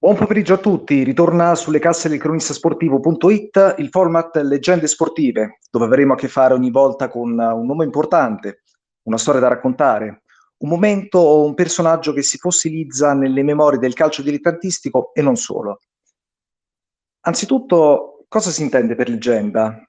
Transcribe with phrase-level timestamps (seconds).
[0.00, 6.12] Buon pomeriggio a tutti, ritorna sulle casse del cronistasportivo.it il format Leggende Sportive, dove avremo
[6.12, 8.62] a che fare ogni volta con un nome importante,
[9.08, 10.22] una storia da raccontare,
[10.58, 15.34] un momento o un personaggio che si fossilizza nelle memorie del calcio dilettantistico e non
[15.34, 15.80] solo.
[17.22, 19.84] Anzitutto, cosa si intende per leggenda?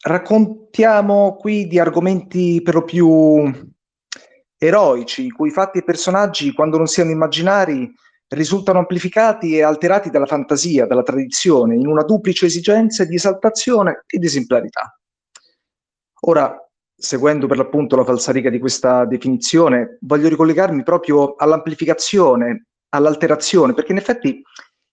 [0.00, 3.68] Raccontiamo qui di argomenti per lo più
[4.58, 7.94] eroici, cui fatti e personaggi, quando non siano immaginari,
[8.28, 14.24] risultano amplificati e alterati dalla fantasia, dalla tradizione, in una duplice esigenza di esaltazione ed
[14.24, 14.98] esemplarità.
[16.22, 16.54] Ora,
[16.94, 23.98] seguendo per l'appunto la falsariga di questa definizione, voglio ricollegarmi proprio all'amplificazione, all'alterazione, perché in
[23.98, 24.42] effetti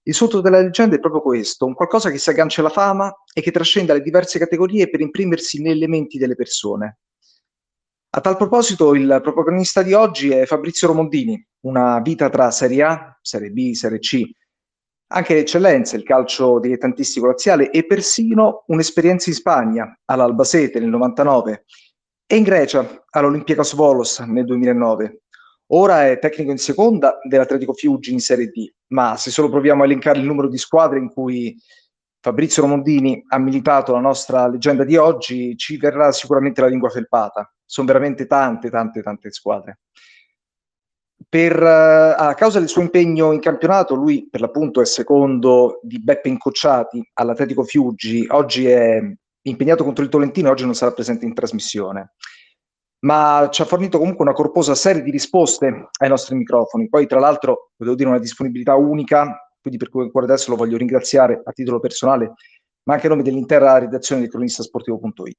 [0.08, 3.42] il sunto della leggenda è proprio questo, un qualcosa che si aggancia alla fama e
[3.42, 7.00] che trascende le diverse categorie per imprimersi nelle menti delle persone.
[8.12, 13.20] A tal proposito, il protagonista di oggi è Fabrizio Romondini, una vita tra Serie A,
[13.22, 14.22] Serie B, Serie C,
[15.08, 21.66] anche eccellenze, il calcio dilettantistico laziale e persino un'esperienza in Spagna, all'Albacete nel 99
[22.28, 25.22] e in Grecia, all'Olympiacos Volos nel 2009.
[25.68, 29.86] Ora è tecnico in seconda dell'Atletico Fiuggi in Serie D, ma se solo proviamo a
[29.86, 31.56] elencare il numero di squadre in cui
[32.20, 37.50] Fabrizio Romondini ha militato la nostra leggenda di oggi, ci verrà sicuramente la lingua felpata
[37.66, 39.80] sono veramente tante, tante, tante squadre.
[41.28, 46.02] Per, uh, a causa del suo impegno in campionato, lui per l'appunto è secondo di
[46.02, 49.02] Beppe Incocciati all'Atletico Fiuggi, oggi è
[49.42, 52.14] impegnato contro il Tolentino, oggi non sarà presente in trasmissione,
[53.06, 56.90] ma ci ha fornito comunque una corposa serie di risposte ai nostri microfoni.
[56.90, 60.78] Poi tra l'altro, devo dire, una disponibilità unica, quindi per cui ancora adesso lo voglio
[60.78, 62.34] ringraziare a titolo personale,
[62.84, 65.38] ma anche a nome dell'intera redazione di cronistasportivo.it.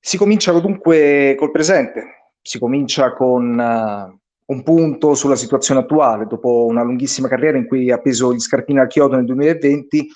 [0.00, 4.18] Si comincia dunque col presente, si comincia con uh,
[4.52, 8.78] un punto sulla situazione attuale, dopo una lunghissima carriera in cui ha appeso gli scarpini
[8.78, 10.08] al chiodo nel 2020,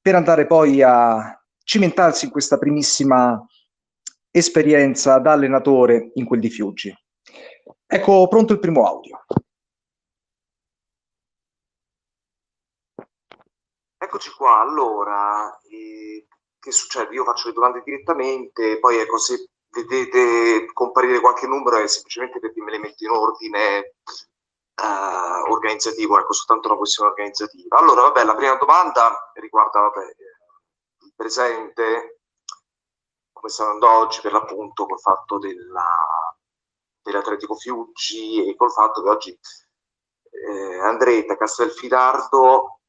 [0.00, 3.44] per andare poi a cimentarsi in questa primissima
[4.30, 6.94] esperienza da allenatore in quel di Fiuggi.
[7.86, 9.24] Ecco pronto il primo audio.
[14.00, 16.26] Eccoci qua, allora, eh,
[16.58, 17.14] che succede?
[17.14, 22.60] Io faccio le domande direttamente, poi ecco, se vedete comparire qualche numero è semplicemente perché
[22.62, 23.94] me le metto in ordine
[24.82, 27.78] uh, organizzativo, ecco, soltanto una questione organizzativa.
[27.78, 30.04] Allora, vabbè, la prima domanda riguarda vabbè,
[31.00, 32.20] il presente,
[33.32, 35.84] come sta andando oggi per l'appunto col fatto della,
[37.02, 39.38] dell'Atletico Fiuggi e col fatto che oggi
[40.30, 42.80] eh, Andretta Castelfidardo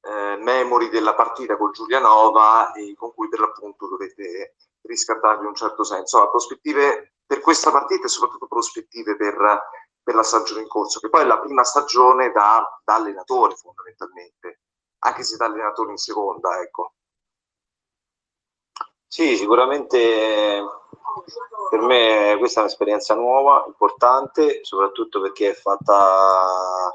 [0.00, 5.54] eh, memori della partita con Giulianova e con cui per l'appunto dovete riscattarvi in un
[5.54, 6.16] certo senso.
[6.16, 9.36] Allora, prospettive per questa partita e soprattutto prospettive per,
[10.02, 14.60] per, la stagione in corso, che poi è la prima stagione da, da allenatore fondamentalmente,
[15.00, 16.94] anche se da allenatore in seconda, ecco.
[19.06, 20.62] Sì, sicuramente
[21.70, 26.90] per me questa è un'esperienza nuova, importante, soprattutto perché è fatta,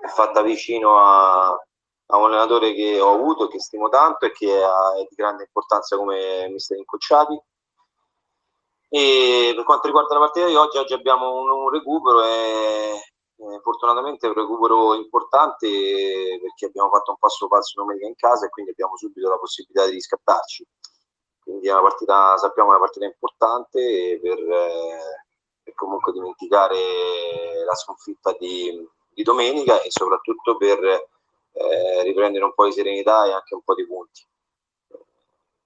[0.00, 1.66] è fatta vicino a,
[2.12, 5.96] a un allenatore che ho avuto, che stimo tanto e che è di grande importanza
[5.96, 7.40] come mister Incocciati.
[8.88, 13.00] E per quanto riguarda la partita di oggi, oggi abbiamo un, un recupero e,
[13.36, 18.50] e fortunatamente un recupero importante perché abbiamo fatto un passo falso domenica in casa e
[18.50, 20.66] quindi abbiamo subito la possibilità di riscattarci.
[21.42, 24.98] Quindi è una partita, sappiamo, è una partita importante per, eh,
[25.62, 31.08] per comunque dimenticare la sconfitta di, di domenica e soprattutto per
[31.52, 34.26] eh, riprendere un po' di serenità e anche un po' di punti.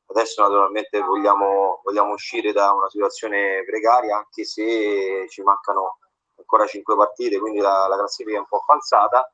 [0.08, 5.98] Adesso naturalmente vogliamo, vogliamo uscire da una situazione precaria anche se ci mancano
[6.36, 9.30] ancora cinque partite, quindi la, la classifica è un po' falsata,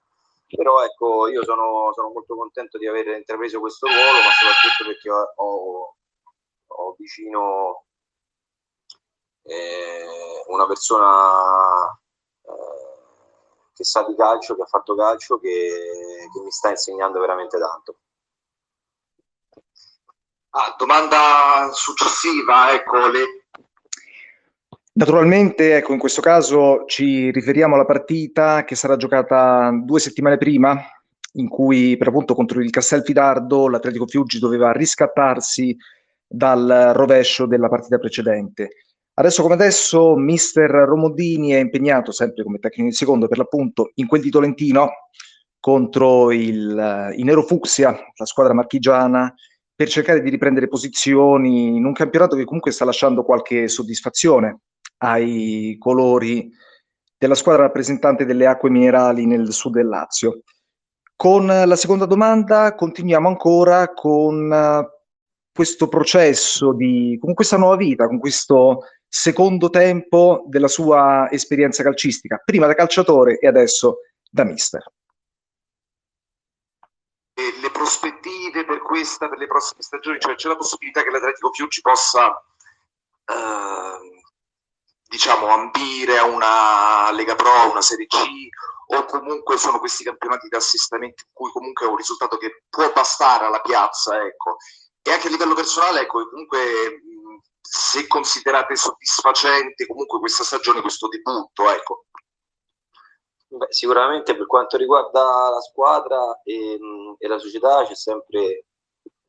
[0.48, 5.10] però ecco io sono, sono, molto contento di aver intrapreso questo ruolo, ma soprattutto perché
[5.10, 5.96] ho, ho,
[6.66, 7.84] ho vicino
[9.42, 12.00] eh, una persona
[12.42, 12.71] eh,
[13.74, 15.48] che sa di calcio, che ha fatto calcio, che,
[16.32, 17.96] che mi sta insegnando veramente tanto.
[20.50, 23.46] Ah, domanda successiva, ecco, le...
[24.94, 30.78] Naturalmente, ecco, in questo caso ci riferiamo alla partita che sarà giocata due settimane prima,
[31.34, 35.74] in cui per appunto contro il Castelfidardo l'Atletico Fiuggi doveva riscattarsi
[36.26, 38.70] dal rovescio della partita precedente.
[39.22, 44.08] Adesso come adesso, mister Romodini è impegnato sempre come tecnico in secondo per l'appunto in
[44.08, 44.90] quel di Tolentino
[45.60, 49.32] contro il, i Nero Fucsia, la squadra marchigiana,
[49.76, 54.62] per cercare di riprendere posizioni in un campionato che comunque sta lasciando qualche soddisfazione
[55.04, 56.50] ai colori
[57.16, 60.40] della squadra rappresentante delle acque minerali nel sud del Lazio.
[61.14, 64.84] Con la seconda domanda continuiamo ancora con uh,
[65.54, 68.80] questo processo di, con questa nuova vita, con questo
[69.14, 73.98] secondo tempo della sua esperienza calcistica, prima da calciatore e adesso
[74.30, 74.82] da mister.
[77.34, 81.82] le prospettive per questa, per le prossime stagioni, cioè c'è la possibilità che l'Atletico Fiuggi
[81.82, 82.42] possa
[83.26, 84.22] eh,
[85.02, 88.16] diciamo ambire a una Lega Pro, una Serie C
[88.94, 92.90] o comunque sono questi campionati di assestamento in cui comunque è un risultato che può
[92.92, 94.56] bastare alla piazza, ecco.
[95.02, 97.02] E anche a livello personale, ecco, comunque
[97.62, 102.04] se considerate soddisfacente comunque questa stagione, questo debutto, ecco.
[103.48, 106.78] Beh, sicuramente per quanto riguarda la squadra e,
[107.18, 108.64] e la società c'è sempre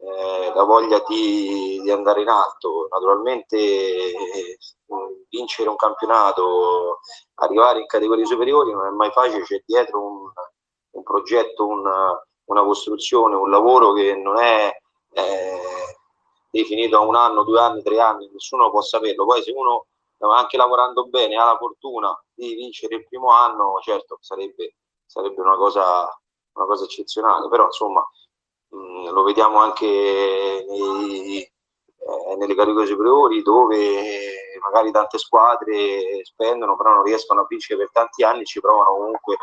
[0.03, 2.87] eh, la voglia di, di, andare in alto.
[2.89, 4.57] Naturalmente eh,
[5.29, 6.99] vincere un campionato,
[7.35, 10.31] arrivare in categorie superiori non è mai facile, c'è dietro un,
[10.91, 14.71] un progetto, una, una, costruzione, un lavoro che non è
[15.13, 15.61] eh,
[16.53, 19.25] definito a un anno, due anni, tre anni, nessuno può saperlo.
[19.25, 19.87] Poi se uno
[20.31, 25.55] anche lavorando bene ha la fortuna di vincere il primo anno, certo sarebbe, sarebbe una,
[25.55, 26.07] cosa,
[26.53, 28.07] una cosa eccezionale, però insomma
[28.69, 36.77] mh, mm, lo vediamo anche nei, eh, nelle categorie superiori dove magari tante squadre spendono
[36.77, 39.37] però non riescono a vincere per tanti anni, ci provano comunque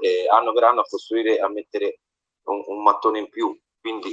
[0.00, 2.00] eh, anno per anno a costruire, a mettere
[2.46, 3.56] un, un mattone in più.
[3.80, 4.12] Quindi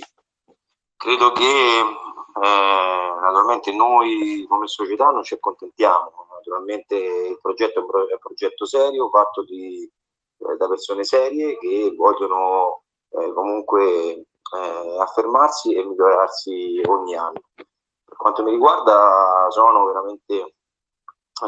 [1.04, 7.88] credo che eh, naturalmente noi come società non ci accontentiamo, naturalmente il progetto è un,
[7.90, 13.84] pro- è un progetto serio fatto di, eh, da persone serie che vogliono eh, comunque
[13.84, 17.42] eh, affermarsi e migliorarsi ogni anno.
[17.54, 20.56] Per quanto mi riguarda sono veramente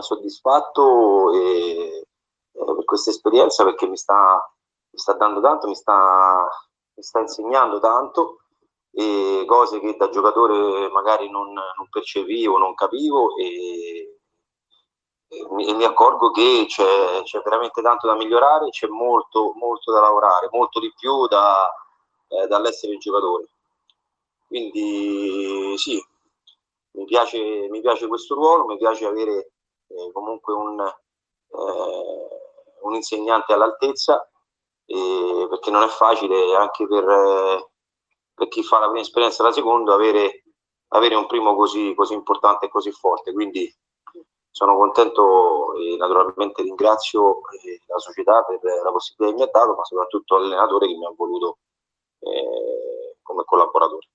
[0.02, 2.06] soddisfatto e,
[2.52, 4.54] eh, per questa esperienza perché mi sta,
[4.90, 6.46] mi sta dando tanto, mi sta,
[6.96, 8.40] mi sta insegnando tanto
[8.98, 14.20] e cose che da giocatore magari non, non percepivo, non capivo e,
[15.28, 19.92] e, mi, e mi, accorgo che c'è, c'è, veramente tanto da migliorare, c'è molto, molto
[19.92, 21.70] da lavorare, molto di più da,
[22.30, 23.50] eh, dall'essere giocatore.
[24.48, 26.02] Quindi sì,
[26.92, 29.52] mi piace, mi piace questo ruolo, mi piace avere
[29.88, 32.28] eh, comunque un, eh,
[32.82, 34.26] un, insegnante all'altezza,
[34.86, 37.04] perché non è facile anche per
[38.36, 40.44] per chi fa la prima esperienza e la seconda avere,
[40.90, 43.32] avere un primo così, così importante e così forte.
[43.34, 43.74] Quindi
[44.52, 49.76] sono contento e naturalmente ringrazio eh, la società per la possibilità che mi ha dato,
[49.76, 51.58] ma soprattutto l'allenatore che mi ha voluto
[52.20, 54.08] eh, come collaboratore.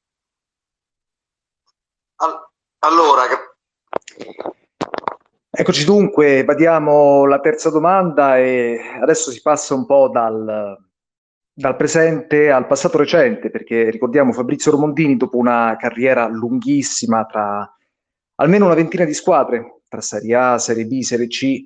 [2.79, 3.25] Allora,
[5.51, 10.90] eccoci dunque, vadiamo la terza domanda e adesso si passa un po' dal,
[11.61, 17.71] dal presente al passato recente, perché ricordiamo Fabrizio Romondini, dopo una carriera lunghissima tra
[18.37, 21.63] almeno una ventina di squadre, tra Serie A, Serie B, Serie C,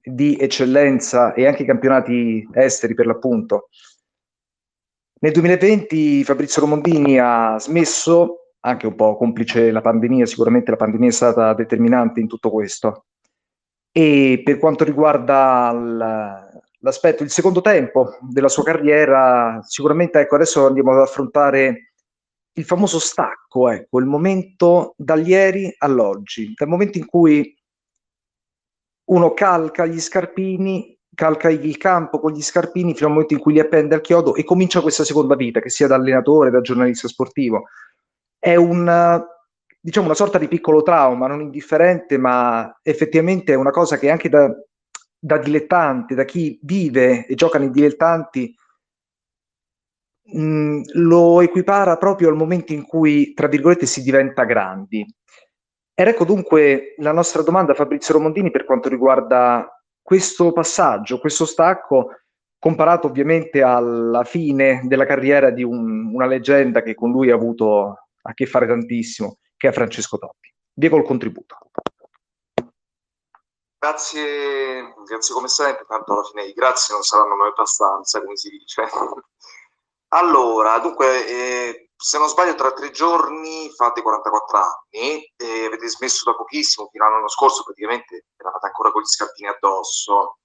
[0.00, 3.70] di eccellenza e anche campionati esteri per l'appunto.
[5.20, 11.08] Nel 2020 Fabrizio Romondini ha smesso, anche un po' complice la pandemia, sicuramente la pandemia
[11.08, 13.06] è stata determinante in tutto questo.
[13.90, 20.66] E per quanto riguarda il, l'aspetto, il secondo tempo della sua carriera, sicuramente ecco, adesso
[20.66, 21.94] andiamo ad affrontare
[22.52, 27.56] il famoso stacco, ecco, il momento dal ieri all'oggi, dal momento in cui
[29.06, 33.54] uno calca gli scarpini, calca il campo con gli scarpini fino al momento in cui
[33.54, 37.08] li appende al chiodo e comincia questa seconda vita, che sia da allenatore, da giornalista
[37.08, 37.64] sportivo.
[38.38, 39.24] È un,
[39.80, 44.28] diciamo, una sorta di piccolo trauma, non indifferente, ma effettivamente è una cosa che anche
[44.28, 44.54] da,
[45.24, 48.54] da dilettante, da chi vive e gioca nei dilettanti,
[50.32, 55.02] mh, mm, lo equipara proprio al momento in cui, tra virgolette, si diventa grandi.
[55.94, 59.66] Ed ecco dunque la nostra domanda a Fabrizio Romondini per quanto riguarda
[60.02, 62.10] questo passaggio, questo stacco,
[62.58, 68.08] comparato ovviamente alla fine della carriera di un, una leggenda che con lui ha avuto
[68.20, 70.52] a che fare tantissimo, che è Francesco Totti.
[70.74, 71.56] Via col contributo.
[73.84, 78.48] Grazie, grazie come sempre, tanto alla fine i grazie non saranno mai abbastanza, come si
[78.48, 78.88] dice.
[80.14, 86.24] Allora, dunque, eh, se non sbaglio, tra tre giorni fate 44 anni e avete smesso
[86.24, 90.38] da pochissimo, fino all'anno scorso praticamente eravate ancora con gli scarpini addosso.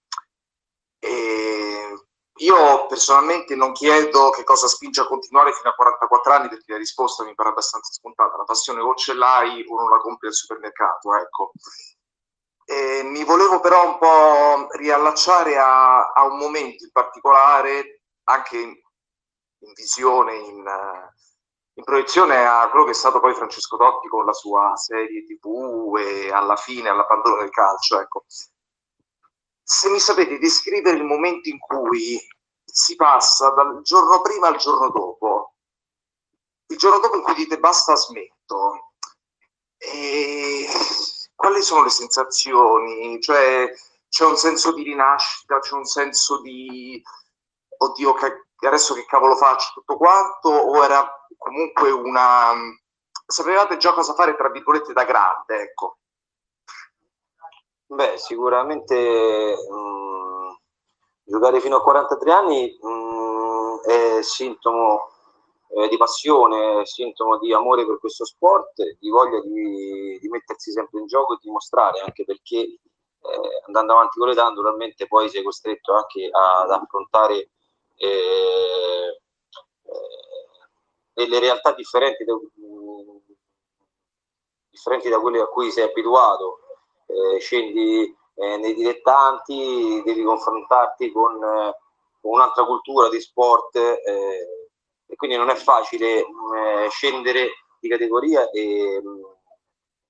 [0.97, 1.97] E
[2.39, 6.77] io personalmente non chiedo che cosa spinge a continuare fino a 44 anni perché la
[6.77, 8.37] risposta mi pare abbastanza scontata.
[8.37, 11.51] La passione o ce l'hai o non la compri al supermercato, ecco.
[12.71, 18.69] Eh, mi volevo però un po' riallacciare a, a un momento in particolare, anche in,
[18.69, 20.63] in visione, in,
[21.73, 25.97] in, proiezione a quello che è stato poi Francesco Totti con la sua serie TV
[25.97, 27.99] e alla fine all'abbandono del calcio.
[27.99, 28.25] Ecco.
[29.63, 32.19] Se mi sapete descrivere il momento in cui
[32.63, 35.55] si passa dal giorno prima al giorno dopo,
[36.67, 38.91] il giorno dopo in cui dite basta smetto,
[39.75, 40.67] e
[41.39, 43.17] quali sono le sensazioni?
[43.21, 43.71] Cioè,
[44.09, 47.01] c'è un senso di rinascita, c'è un senso di
[47.77, 50.49] oddio, che, adesso che cavolo faccio tutto quanto?
[50.49, 52.51] O era comunque una
[53.25, 55.99] sapevate già cosa fare tra virgolette da grande, ecco.
[57.85, 60.51] Beh, sicuramente mh, mm,
[61.23, 65.09] giocare fino a 43 anni mh, mm, è sintomo
[65.71, 70.99] eh, di passione, sintomo di amore per questo sport, di voglia di, di mettersi sempre
[70.99, 75.93] in gioco e dimostrare, anche perché eh, andando avanti con l'età naturalmente poi sei costretto
[75.93, 77.51] anche ad affrontare
[77.95, 79.17] eh, eh
[81.13, 82.33] delle realtà differenti da,
[84.69, 86.59] differenti da quelle a cui sei abituato,
[87.07, 91.37] eh, scendi nei dilettanti, devi confrontarti con,
[92.21, 93.75] con un'altra cultura di sport
[95.09, 97.49] e quindi non è facile eh, scendere
[97.79, 99.01] di categoria e,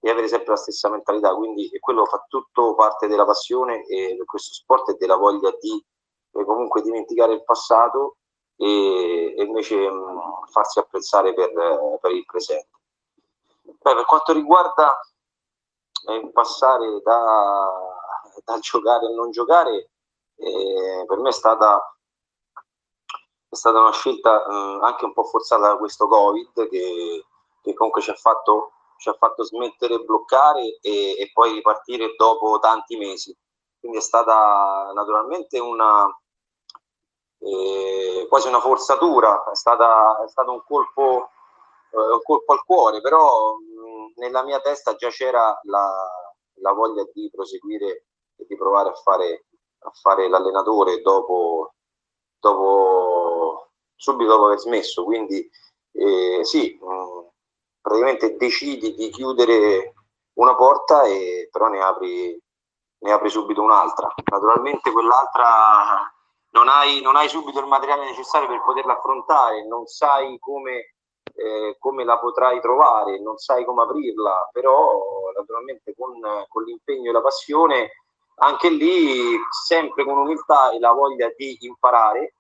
[0.02, 4.54] e, avere sempre la stessa mentalità, quindi quello fa tutto parte della passione di questo
[4.54, 5.74] sport e della voglia di
[6.34, 8.18] eh, comunque dimenticare il passato
[8.58, 11.54] e, e invece mh, farsi apprezzare per,
[12.02, 12.68] per il presente.
[13.62, 15.00] Beh, per quanto riguarda
[16.08, 17.72] eh, passare da,
[18.44, 19.92] dal giocare a non giocare,
[20.36, 21.82] eh, per me è stata
[23.50, 27.26] è stata una scelta eh, anche un po' forzata da questo Covid che,
[27.62, 32.60] che comunque ci ha fatto, ci ha fatto smettere, bloccare e, e, poi ripartire dopo
[32.60, 33.36] tanti mesi.
[33.80, 36.06] Quindi è stata naturalmente una
[37.40, 41.30] eh, quasi una forzatura, è, stata, è stato un colpo,
[41.92, 45.92] eh, un colpo al cuore, però mh, nella mia testa già c'era la,
[46.56, 49.46] la voglia di proseguire e di provare a fare,
[49.80, 51.74] a fare l'allenatore dopo,
[52.40, 55.50] dopo, subito dopo aver smesso, quindi
[55.92, 57.28] eh, sì, mh, mm,
[57.82, 59.94] praticamente decidi di chiudere
[60.34, 62.42] una porta e però ne apri,
[63.00, 64.14] ne apri subito un'altra.
[64.32, 66.12] Naturalmente quell'altra
[66.52, 70.96] non hai, non hai, subito il materiale necessario per poterla affrontare, non sai come,
[71.36, 77.14] eh, come, la potrai trovare, non sai come aprirla, però naturalmente con, con l'impegno e
[77.14, 77.92] la passione
[78.40, 82.34] anche lì sempre con umiltà e la voglia di imparare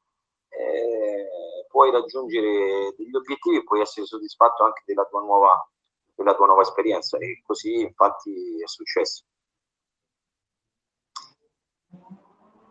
[0.49, 5.69] eh, puoi raggiungere degli obiettivi e puoi essere soddisfatto anche della tua nuova,
[6.15, 9.23] della tua nuova esperienza e così infatti è successo.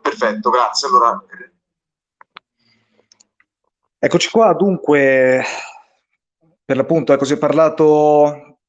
[0.01, 0.87] Perfetto, grazie.
[0.87, 1.23] Allora...
[4.01, 5.43] Eccoci qua, dunque,
[6.63, 8.59] per l'appunto, ecco, si parlato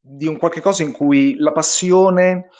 [0.00, 2.50] di un qualche cosa in cui la passione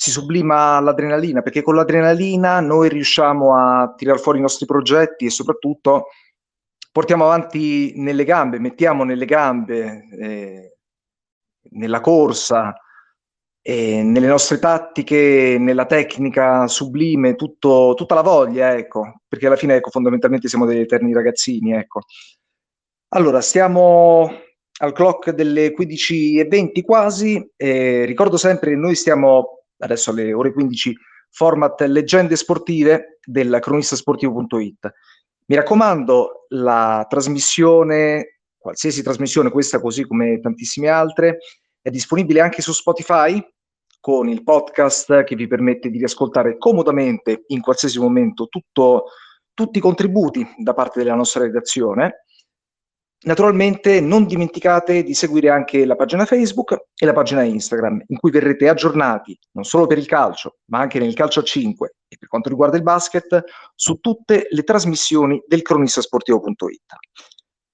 [0.00, 5.30] si sublima l'adrenalina, perché con l'adrenalina noi riusciamo a tirar fuori i nostri progetti e
[5.30, 6.06] soprattutto
[6.90, 10.76] portiamo avanti nelle gambe, mettiamo nelle gambe, eh,
[11.72, 12.74] nella corsa,
[13.60, 19.74] eh, nelle nostre tattiche, nella tecnica sublime, tutto, tutta la voglia, ecco, perché alla fine,
[19.74, 22.04] ecco, fondamentalmente siamo degli eterni ragazzini, ecco.
[23.08, 24.30] Allora, stiamo
[24.78, 30.96] al clock delle 15.20 quasi, eh, ricordo sempre che noi stiamo adesso alle ore 15,
[31.30, 34.92] format Leggende sportive del cronistasportivo.it.
[35.46, 41.38] Mi raccomando, la trasmissione, qualsiasi trasmissione, questa così come tantissime altre,
[41.82, 43.42] è disponibile anche su Spotify
[44.00, 49.04] con il podcast che vi permette di riascoltare comodamente in qualsiasi momento tutto,
[49.52, 52.24] tutti i contributi da parte della nostra redazione
[53.22, 58.30] Naturalmente non dimenticate di seguire anche la pagina Facebook e la pagina Instagram, in cui
[58.30, 62.28] verrete aggiornati non solo per il calcio, ma anche nel calcio a 5 e per
[62.28, 66.94] quanto riguarda il basket, su tutte le trasmissioni del cronistasportivo.it.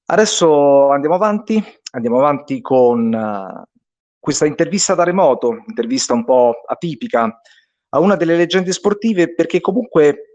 [0.07, 1.63] Adesso andiamo avanti,
[1.93, 3.63] andiamo avanti con uh,
[4.19, 7.41] questa intervista da remoto, intervista un po' atipica
[7.91, 10.33] a una delle leggende sportive perché comunque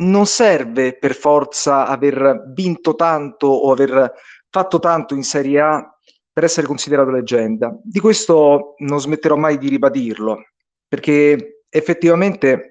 [0.00, 4.12] non serve per forza aver vinto tanto o aver
[4.48, 5.98] fatto tanto in Serie A
[6.32, 7.76] per essere considerato leggenda.
[7.82, 10.44] Di questo non smetterò mai di ribadirlo,
[10.86, 12.70] perché effettivamente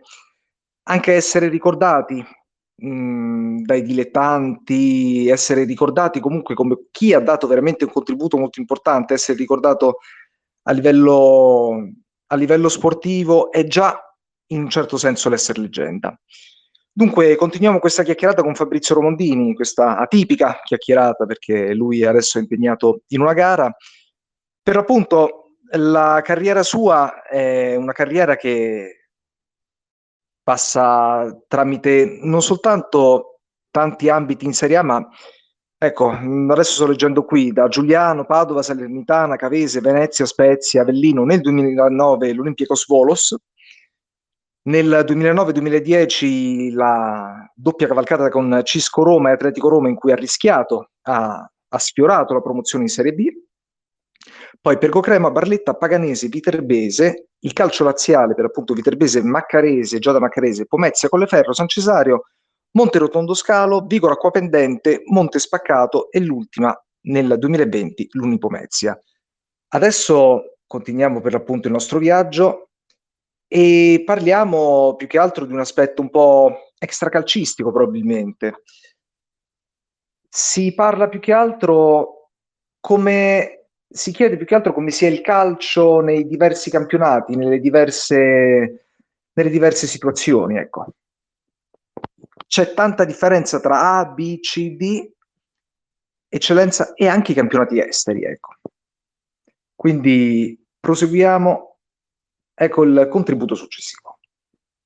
[0.83, 2.25] anche essere ricordati
[2.75, 9.13] mh, dai dilettanti, essere ricordati comunque come chi ha dato veramente un contributo molto importante,
[9.13, 9.97] essere ricordato
[10.63, 11.91] a livello
[12.31, 13.99] a livello sportivo è già
[14.51, 16.19] in un certo senso l'essere leggenda.
[16.91, 23.03] Dunque, continuiamo questa chiacchierata con Fabrizio Romondini, questa atipica chiacchierata perché lui adesso è impegnato
[23.07, 23.73] in una gara.
[24.61, 29.09] Per appunto la carriera sua è una carriera che
[30.43, 35.07] passa tramite non soltanto tanti ambiti in Serie A, ma
[35.77, 42.33] ecco, adesso sto leggendo qui da Giuliano, Padova, Salernitana, Cavese, Venezia, Spezia, Avellino, nel 2009
[42.33, 43.35] l'Olympiacos Volos,
[44.69, 50.91] nel 2009-2010 la doppia cavalcata con Cisco Roma e Atletico Roma in cui ha rischiato,
[51.07, 53.25] ha, ha sfiorato la promozione in Serie B.
[54.61, 61.09] Poi Pergocrema, Barletta, Paganese, Viterbese, il calcio laziale per appunto Viterbese, Maccarese, Giada Maccarese, Pomezia,
[61.09, 62.23] Colleferro, San Cesario,
[62.71, 68.99] Monte Rotondo Scalo, Vigoro Acquapendente, Monte Spaccato e l'ultima nel 2020 l'Unipomezia.
[69.69, 72.68] Adesso continuiamo per l'appunto il nostro viaggio
[73.51, 78.61] e parliamo più che altro di un aspetto un po' extracalcistico probabilmente.
[80.29, 82.29] Si parla più che altro
[82.79, 88.85] come si chiede più che altro come sia il calcio nei diversi campionati, nelle diverse,
[89.33, 90.93] nelle diverse situazioni, ecco.
[92.45, 95.11] C'è tanta differenza tra A, B, C, D,
[96.29, 98.57] eccellenza e anche i campionati esteri, ecco.
[99.73, 101.68] Quindi proseguiamo
[102.61, 104.19] Ecco il contributo successivo.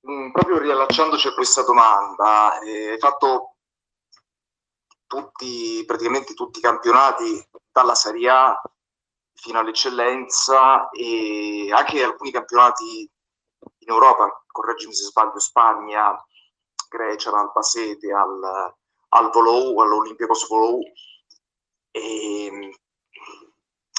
[0.08, 3.56] Mm, proprio riallacciandoci a questa domanda, eh, hai fatto
[5.08, 8.62] tutti, praticamente tutti i campionati dalla Serie A
[9.34, 13.10] fino all'eccellenza e anche alcuni campionati
[13.80, 16.16] in Europa, correggimi se sbaglio, Spagna,
[16.88, 18.76] Grecia, l'Albasete, al,
[19.10, 20.80] al Volou, all'Olimpiakos Volou.
[21.90, 22.72] E,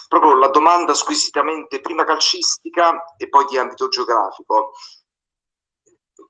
[0.08, 4.73] proprio la domanda squisitamente prima calcistica e poi di ambito geografico.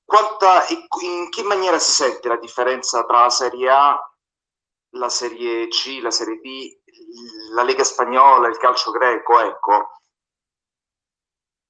[0.04, 0.66] Quanta,
[1.00, 4.14] in che maniera si sente la differenza tra la Serie A,
[4.90, 6.78] la Serie C, la Serie B,
[7.52, 9.90] la Lega Spagnola, il calcio greco, ecco.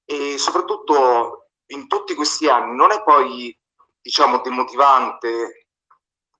[0.05, 3.57] E soprattutto in tutti questi anni non è poi,
[3.99, 5.67] diciamo, demotivante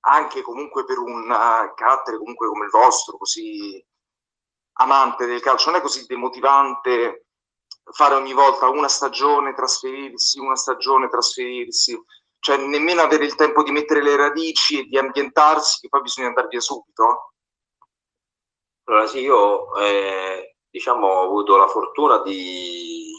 [0.08, 3.84] anche comunque per un uh, carattere comunque come il vostro, così
[4.78, 7.26] amante del calcio, non è così demotivante
[7.92, 12.00] fare ogni volta una stagione, trasferirsi, una stagione, trasferirsi,
[12.40, 16.28] cioè nemmeno avere il tempo di mettere le radici e di ambientarsi, che poi bisogna
[16.28, 17.34] andare via subito?
[18.86, 23.12] Allora sì, io eh, diciamo ho avuto la fortuna di,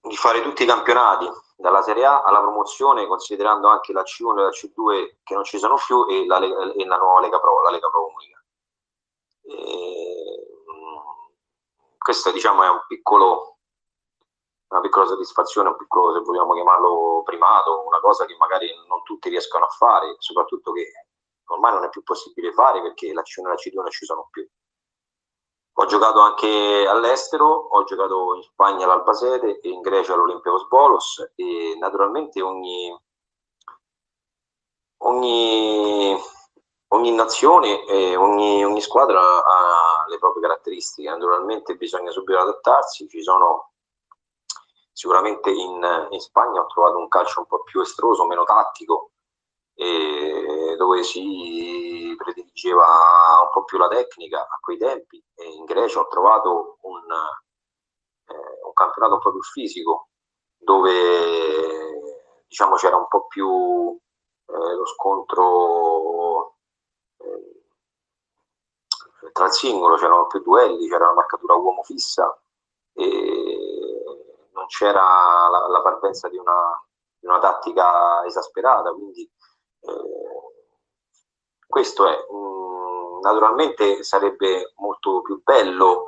[0.00, 4.42] di fare tutti i campionati, dalla Serie A alla promozione, considerando anche la C1 e
[4.42, 7.70] la C2 che non ci sono più e la, e la nuova Lega Pro, la
[7.70, 8.37] Lega Pro Unica.
[9.50, 10.98] Mm,
[11.98, 13.58] questo diciamo è un piccolo,
[14.68, 19.28] una piccola soddisfazione, un piccolo, se vogliamo chiamarlo, primato, una cosa che magari non tutti
[19.28, 20.90] riescono a fare, soprattutto che
[21.46, 24.28] ormai non è più possibile fare perché la C1 e la C2 non ci sono
[24.30, 24.46] più.
[25.80, 31.76] Ho giocato anche all'estero, ho giocato in Spagna all'Albasete e in Grecia all'Olympiakos Bolos e
[31.78, 32.92] naturalmente ogni,
[34.98, 36.16] ogni
[36.88, 43.22] ogni nazione e ogni, ogni, squadra ha le proprie caratteristiche, naturalmente bisogna subito adattarsi, ci
[43.22, 43.72] sono
[44.92, 49.12] sicuramente in, in Spagna ho trovato un calcio un po' più estroso, meno tattico,
[50.76, 52.84] dove si prediligeva
[53.42, 55.22] un po' più la tecnica a quei tempi.
[55.34, 57.04] E in Grecia ho trovato un,
[58.26, 60.08] eh, un campionato un po' più fisico
[60.56, 63.96] dove diciamo c'era un po' più
[64.46, 65.44] eh, lo scontro
[69.32, 72.40] tra il singolo c'erano più duelli, c'era una marcatura uomo fissa
[72.92, 74.02] e
[74.52, 76.82] non c'era la, la parvenza di una,
[77.18, 79.30] di una, tattica esasperata, quindi
[79.80, 79.92] eh,
[81.66, 82.26] questo è.
[82.32, 86.06] Mm, naturalmente sarebbe molto più bello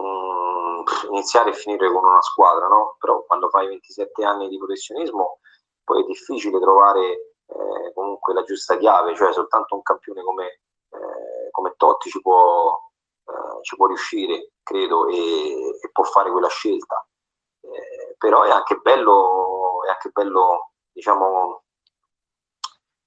[0.00, 0.80] mm,
[1.10, 2.96] iniziare e finire con una squadra, no?
[2.98, 5.40] però quando fai 27 anni di professionismo
[5.84, 10.60] poi è difficile trovare eh, comunque la giusta chiave, cioè soltanto un campione come
[11.58, 12.78] come Totti ci può,
[13.26, 17.04] eh, ci può riuscire, credo, e, e, può fare quella scelta.
[17.60, 21.64] Eh, però è anche bello, è anche bello diciamo,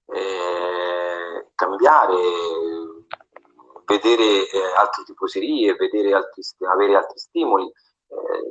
[0.08, 2.18] eh, cambiare,
[3.86, 7.72] vedere eh, altre tifoserie, vedere altri, avere altri stimoli.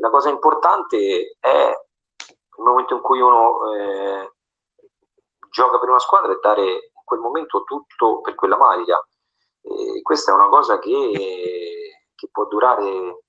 [0.01, 1.67] la cosa importante è
[2.57, 3.59] nel momento in cui uno
[5.51, 8.99] gioca per una squadra e dare in quel momento tutto per quella maglia.
[9.63, 13.25] E questa è una cosa che, che può durare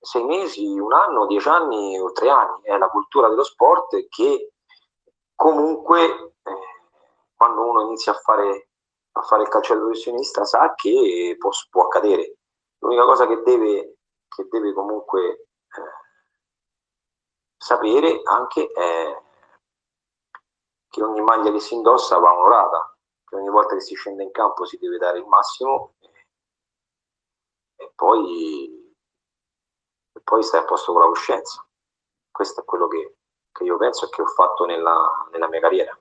[0.00, 4.52] sei mesi, un anno, dieci anni o tre anni, è la cultura dello sport che
[5.34, 6.70] comunque eh,
[7.34, 8.70] quando uno inizia a fare,
[9.12, 12.36] a fare il calcio professionista sa che può, può accadere.
[12.78, 15.46] L'unica cosa che deve, che deve comunque eh,
[17.58, 19.22] sapere anche è
[20.88, 22.89] che ogni maglia che si indossa va onorata,
[23.30, 25.94] che ogni volta che si scende in campo si deve dare il massimo
[27.76, 28.92] e poi,
[30.12, 31.64] e poi stai a posto con la coscienza.
[32.30, 33.14] Questo è quello che,
[33.52, 35.98] che io penso e che ho fatto nella, nella mia carriera.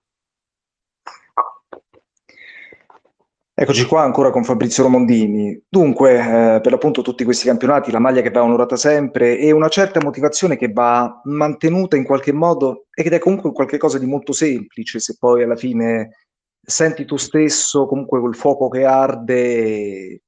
[3.54, 5.65] Eccoci qua ancora con Fabrizio Romondini.
[5.68, 6.13] Dunque,
[6.56, 10.02] eh, per l'appunto tutti questi campionati, la maglia che va onorata sempre e una certa
[10.02, 15.18] motivazione che va mantenuta in qualche modo ed è comunque qualcosa di molto semplice, se
[15.20, 16.29] poi alla fine
[16.70, 20.22] senti tu stesso comunque quel fuoco che arde,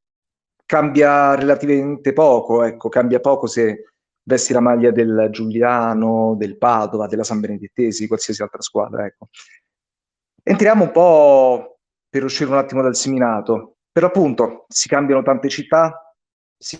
[0.65, 3.85] cambia relativamente poco, ecco, cambia poco se
[4.23, 9.29] vesti la maglia del Giuliano, del Padova, della San Benedettesi, qualsiasi altra squadra, ecco.
[10.43, 13.75] Entriamo un po' per uscire un attimo dal seminato.
[13.91, 16.15] Per l'appunto, si cambiano tante città,
[16.57, 16.79] si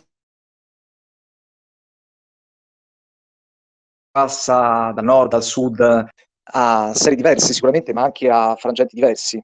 [4.12, 6.06] passa da nord al sud
[6.54, 9.41] a serie diverse sicuramente, ma anche a frangenti diversi.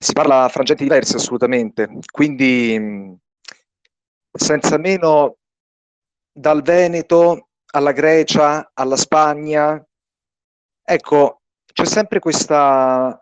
[0.00, 3.18] Si parla frangenti diversi assolutamente, quindi
[4.32, 5.38] senza meno
[6.32, 9.84] dal Veneto alla Grecia, alla Spagna.
[10.84, 11.40] Ecco,
[11.72, 13.20] c'è sempre questa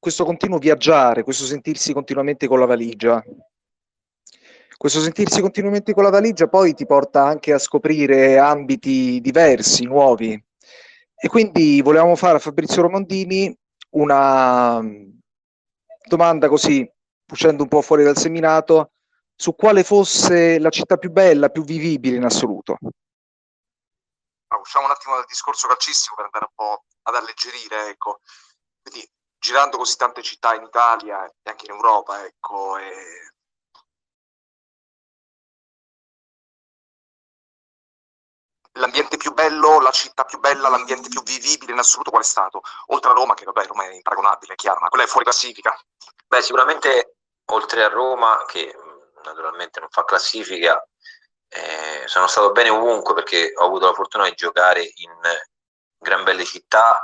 [0.00, 3.22] questo continuo viaggiare, questo sentirsi continuamente con la valigia.
[4.76, 10.32] Questo sentirsi continuamente con la valigia poi ti porta anche a scoprire ambiti diversi, nuovi.
[11.14, 13.54] E quindi volevamo fare a Fabrizio Romondini
[13.90, 14.80] una
[16.06, 16.88] domanda così,
[17.30, 18.92] uscendo un po' fuori dal seminato,
[19.34, 22.76] su quale fosse la città più bella, più vivibile in assoluto.
[24.60, 28.20] usciamo un attimo dal discorso calcistico per andare un po' ad alleggerire, ecco.
[28.82, 33.29] Quindi girando così tante città in Italia e anche in Europa, ecco, e...
[38.74, 42.62] l'ambiente più bello, la città più bella, l'ambiente più vivibile in assoluto qual è stato?
[42.88, 45.76] Oltre a Roma, che vabbè, Roma è imparagonabile, è chiaro, ma quella è fuori classifica.
[46.26, 48.74] Beh, sicuramente oltre a Roma, che
[49.24, 50.82] naturalmente non fa classifica,
[51.48, 55.10] eh, sono stato bene ovunque perché ho avuto la fortuna di giocare in
[55.98, 57.02] gran belle città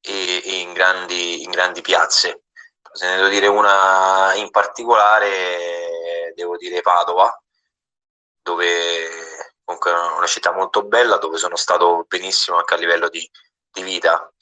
[0.00, 2.44] e, e in, grandi, in grandi piazze.
[2.92, 7.32] Se ne devo dire una in particolare, devo dire Padova,
[8.42, 9.31] dove
[9.64, 13.28] comunque è una città molto bella, dove sono stato benissimo anche a livello di,
[13.70, 14.32] di vita,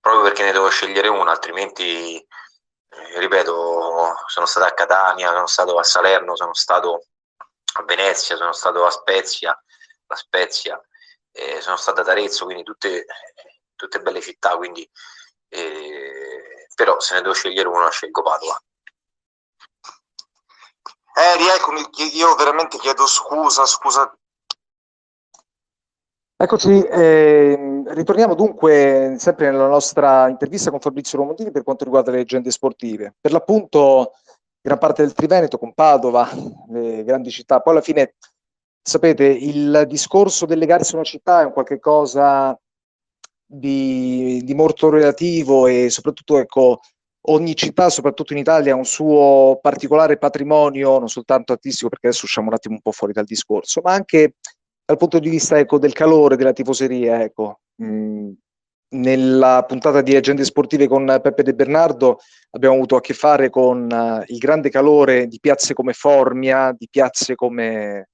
[0.00, 5.78] proprio perché ne devo scegliere una, altrimenti, eh, ripeto, sono stato a Catania, sono stato
[5.78, 7.06] a Salerno, sono stato
[7.74, 9.62] a Venezia, sono stato a Spezia,
[10.06, 10.80] la Spezia,
[11.32, 13.04] eh, sono stato ad Arezzo, quindi tutte
[13.78, 14.88] tutte belle città, quindi
[15.48, 18.60] eh, però se ne devo scegliere una scelgo Padova.
[21.14, 24.17] Eh, rieccomi, io veramente chiedo scusa, scusa.
[26.40, 32.18] Eccoci, eh, ritorniamo dunque sempre nella nostra intervista con Fabrizio Romondini per quanto riguarda le
[32.18, 33.16] leggende sportive.
[33.20, 34.12] Per l'appunto,
[34.60, 36.30] gran parte del Triveneto con Padova,
[36.68, 37.60] le grandi città.
[37.60, 38.14] Poi alla fine,
[38.80, 42.56] sapete, il discorso del legarsi a una città è un qualche cosa
[43.44, 46.78] di, di molto relativo e soprattutto ecco,
[47.30, 52.26] ogni città, soprattutto in Italia, ha un suo particolare patrimonio, non soltanto artistico, perché adesso
[52.26, 54.34] usciamo un attimo un po' fuori dal discorso, ma anche
[54.88, 57.22] dal punto di vista ecco, del calore della tifoseria.
[57.22, 57.60] Ecco.
[57.82, 58.30] Mm,
[58.94, 62.20] nella puntata di Leggende Sportive con Peppe De Bernardo
[62.52, 66.88] abbiamo avuto a che fare con uh, il grande calore di piazze come Formia, di
[66.90, 68.08] piazze come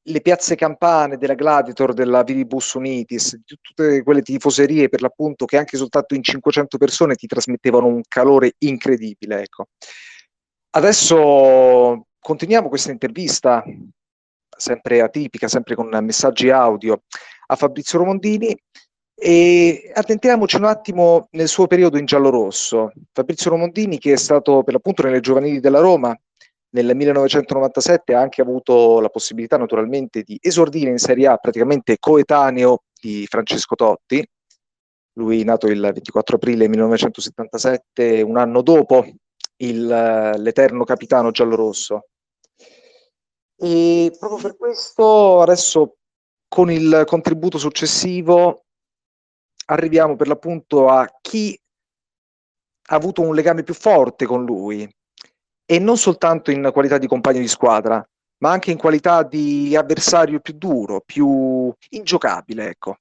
[0.00, 5.58] le piazze campane della Gladiator, della Viribus Unitis, di tutte quelle tifoserie per l'appunto che
[5.58, 9.42] anche soltanto in 500 persone ti trasmettevano un calore incredibile.
[9.42, 9.66] Ecco.
[10.70, 13.62] Adesso continuiamo questa intervista,
[14.56, 17.02] sempre atipica, sempre con messaggi audio,
[17.46, 18.56] a Fabrizio Romondini
[19.14, 22.92] e addentriamoci un attimo nel suo periodo in giallo-rosso.
[23.12, 26.16] Fabrizio Romondini, che è stato per l'appunto nelle giovanili della Roma,
[26.70, 32.82] nel 1997 ha anche avuto la possibilità naturalmente di esordire in Serie A praticamente coetaneo
[33.00, 34.26] di Francesco Totti,
[35.16, 39.06] lui nato il 24 aprile 1977, un anno dopo
[39.58, 42.06] il, l'eterno capitano giallorosso.
[43.66, 45.96] E proprio per questo adesso
[46.48, 48.66] con il contributo successivo
[49.68, 51.58] arriviamo per l'appunto a chi
[52.88, 54.86] ha avuto un legame più forte con lui,
[55.64, 58.06] e non soltanto in qualità di compagno di squadra,
[58.42, 62.98] ma anche in qualità di avversario più duro, più ingiocabile, ecco.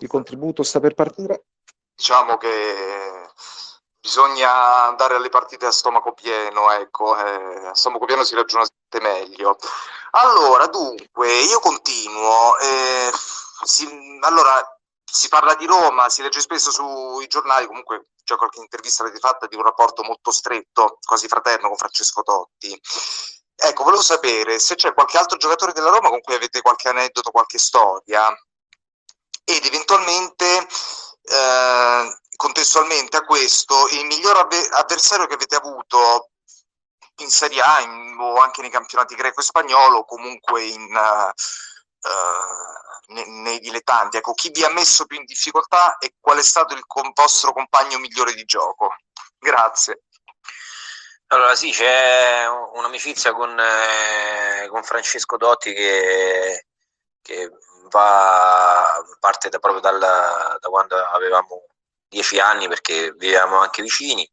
[0.00, 1.46] Il contributo sta per partire?
[1.94, 2.48] Diciamo che
[4.08, 8.64] bisogna andare alle partite a stomaco pieno, ecco, eh, a stomaco pieno si ragiona
[9.02, 9.58] meglio.
[10.12, 12.56] Allora, dunque, io continuo.
[12.58, 13.12] Eh,
[13.64, 13.86] si,
[14.22, 19.18] allora, si parla di Roma, si legge spesso sui giornali, comunque già qualche intervista avete
[19.18, 22.80] fatta di un rapporto molto stretto, quasi fraterno con Francesco Totti.
[23.60, 27.30] Ecco, volevo sapere se c'è qualche altro giocatore della Roma con cui avete qualche aneddoto,
[27.30, 28.28] qualche storia
[29.44, 30.66] ed eventualmente
[31.22, 34.36] eh, contestualmente a questo il miglior
[34.70, 36.30] avversario che avete avuto
[37.16, 41.30] in Serie A in, o anche nei campionati greco e spagnolo o comunque in, uh,
[42.08, 44.18] uh, nei, nei dilettanti.
[44.18, 47.52] Ecco, chi vi ha messo più in difficoltà e qual è stato il com- vostro
[47.52, 48.94] compagno migliore di gioco?
[49.36, 50.04] Grazie.
[51.30, 56.66] Allora sì, c'è un'amicizia con, eh, con Francesco Dotti che,
[57.20, 57.50] che
[57.90, 61.67] va, parte da, proprio dal, da quando avevamo
[62.08, 64.28] dieci anni perché vivevamo anche vicini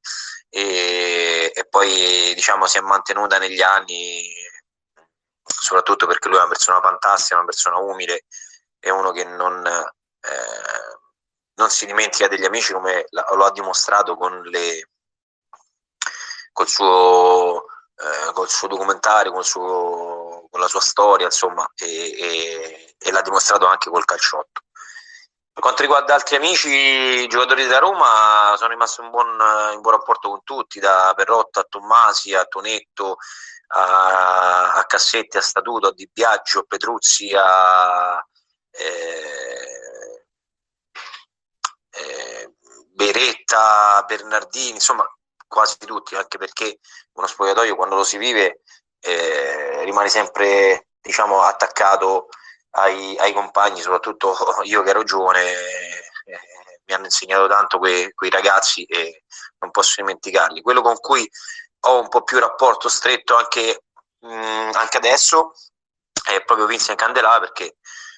[0.49, 4.31] e, e poi diciamo si è mantenuta negli anni
[5.45, 8.25] soprattutto perché lui è una persona fantastica, una persona umile,
[8.79, 10.99] è uno che non, eh,
[11.55, 14.89] non si dimentica degli amici come lo ha dimostrato con, le,
[16.51, 22.95] col, suo, eh, col suo documentario, col suo, con la sua storia, insomma, e, e,
[22.97, 24.61] e l'ha dimostrato anche col calciotto.
[25.55, 29.25] Per quanto riguarda altri amici, i giocatori da Roma, sono rimasto in buon,
[29.73, 33.15] in buon rapporto con tutti, da Perrotta a Tommasi, a Tonetto,
[33.67, 38.21] a, a Cassetti, a Statuto, a Di Biagio, a Petruzzi, a
[38.69, 40.25] eh,
[41.91, 42.53] eh,
[42.91, 45.09] Beretta, Bernardini, insomma
[45.47, 46.79] quasi tutti, anche perché
[47.13, 48.59] uno spogliatoio quando lo si vive
[48.99, 52.27] eh, rimane sempre diciamo, attaccato
[52.75, 56.03] ai, ai compagni, soprattutto io che ero giovane, eh,
[56.85, 59.23] mi hanno insegnato tanto que, quei ragazzi e
[59.59, 60.61] non posso dimenticarli.
[60.61, 61.29] Quello con cui
[61.87, 63.83] ho un po' più rapporto stretto anche,
[64.19, 65.53] mh, mm, anche adesso
[66.25, 67.77] è proprio Vincent Candelà perché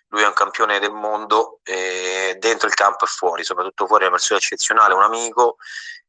[0.09, 4.07] lui è un campione del mondo eh, dentro il campo e fuori, soprattutto fuori è
[4.07, 5.57] una persona eccezionale, un amico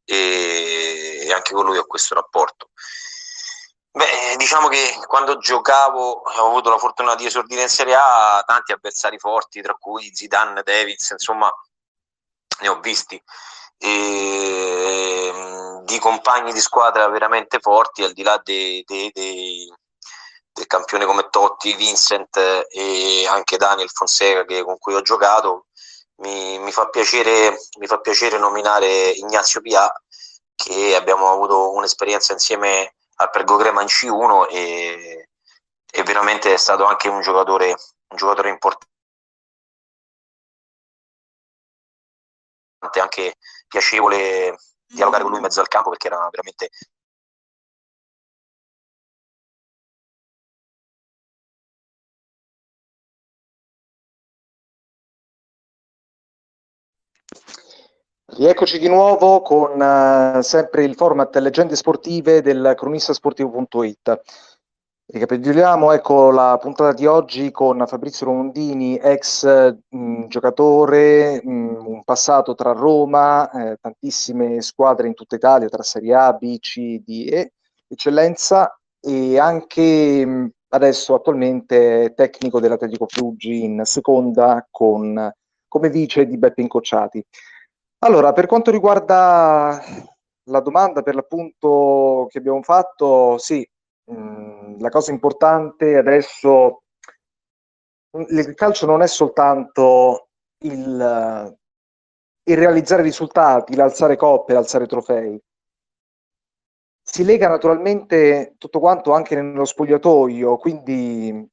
[0.05, 2.71] e, e anche con lui ho questo rapporto.
[3.99, 8.71] Beh, diciamo che quando giocavo ho avuto la fortuna di esordire in Serie A, tanti
[8.71, 11.53] avversari forti, tra cui Zidane, Davids, insomma,
[12.61, 13.21] ne ho visti.
[13.77, 15.33] E,
[15.83, 19.69] di compagni di squadra veramente forti, al di là dei, dei, dei,
[20.53, 22.37] del campione come Totti, Vincent
[22.71, 25.67] e anche Daniel Fonseca che, con cui ho giocato,
[26.19, 29.93] mi, mi, fa piacere, mi fa piacere nominare Ignazio Pia,
[30.55, 35.29] che abbiamo avuto un'esperienza insieme al Pergo Crema in C1 e,
[35.91, 38.87] e veramente è stato anche un giocatore, un giocatore importante,
[43.01, 43.35] anche
[43.67, 46.71] piacevole dialogare con lui in mezzo al campo perché era veramente
[58.31, 64.21] Rieccoci di nuovo con uh, sempre il format Leggende sportive del cronistasportivo.it.
[65.07, 69.47] Ricapitoliamo ecco, la puntata di oggi con Fabrizio Rondini, ex
[69.88, 76.14] mh, giocatore, mh, un passato tra Roma, eh, tantissime squadre in tutta Italia, tra Serie
[76.14, 77.53] A, B, C, D e
[77.88, 85.33] eccellenza e anche mh, adesso attualmente tecnico dell'Atletico Fiuggi in seconda con,
[85.67, 87.25] come vice di Beppe Incocciati.
[88.01, 89.83] Allora, per quanto riguarda
[90.45, 93.69] la domanda per l'appunto che abbiamo fatto, sì,
[94.05, 96.83] mh, mm, la cosa importante adesso,
[98.13, 100.29] il calcio non è soltanto
[100.65, 101.59] il,
[102.45, 105.41] il realizzare risultati, l'alzare coppe, l'alzare trofei.
[107.03, 111.51] Si lega naturalmente tutto quanto anche nello spogliatoio, quindi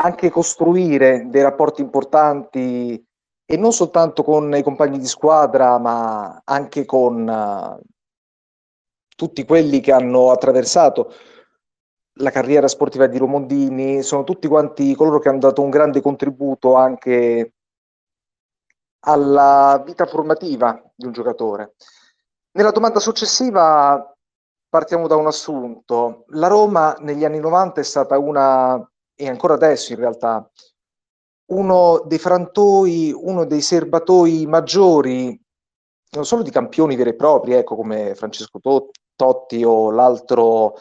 [0.00, 3.07] anche costruire dei rapporti importanti
[3.50, 7.80] e non soltanto con i compagni di squadra, ma anche con uh,
[9.16, 11.10] tutti quelli che hanno attraversato
[12.20, 16.74] la carriera sportiva di Romondini, sono tutti quanti coloro che hanno dato un grande contributo
[16.74, 17.54] anche
[19.06, 21.74] alla vita formativa di un giocatore.
[22.50, 24.14] Nella domanda successiva
[24.68, 26.24] partiamo da un assunto.
[26.32, 28.78] La Roma negli anni 90 è stata una,
[29.14, 30.46] e ancora adesso in realtà,
[31.50, 35.40] uno dei frantoi, uno dei serbatoi maggiori,
[36.10, 38.60] non solo di campioni veri e propri, ecco, come Francesco
[39.14, 40.74] Totti, o l'altro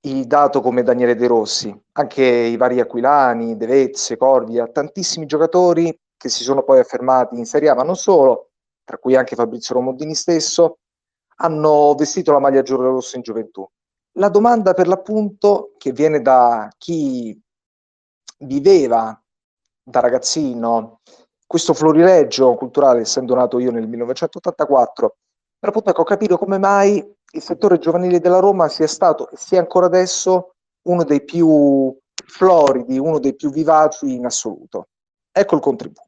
[0.00, 6.28] dato come Daniele De Rossi, anche i vari Aquilani, De Vezze, Corvia, tantissimi giocatori che
[6.30, 8.50] si sono poi affermati in Serie A, ma non solo,
[8.84, 10.78] tra cui anche Fabrizio Romondini stesso,
[11.40, 13.68] hanno vestito la maglia giallo-rossa in gioventù.
[14.12, 17.38] La domanda per l'appunto che viene da chi
[18.38, 19.20] viveva
[19.82, 21.00] da ragazzino
[21.46, 25.16] questo florileggio culturale, essendo nato io nel 1984,
[25.58, 29.58] per appunto ecco, capire come mai il settore giovanile della Roma sia stato e sia
[29.58, 30.54] ancora adesso
[30.88, 31.96] uno dei più
[32.26, 34.88] floridi, uno dei più vivaci in assoluto.
[35.32, 36.06] Ecco il contributo.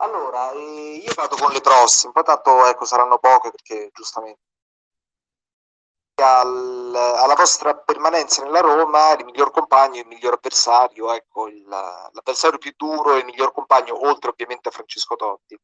[0.00, 4.40] Allora, eh, io vado con le prossime, poi tanto ecco, saranno poche perché giustamente
[6.22, 12.58] al, alla vostra permanenza nella Roma il miglior compagno il miglior avversario, ecco, il, l'avversario
[12.58, 15.58] più duro e il miglior compagno, oltre ovviamente a Francesco Totti.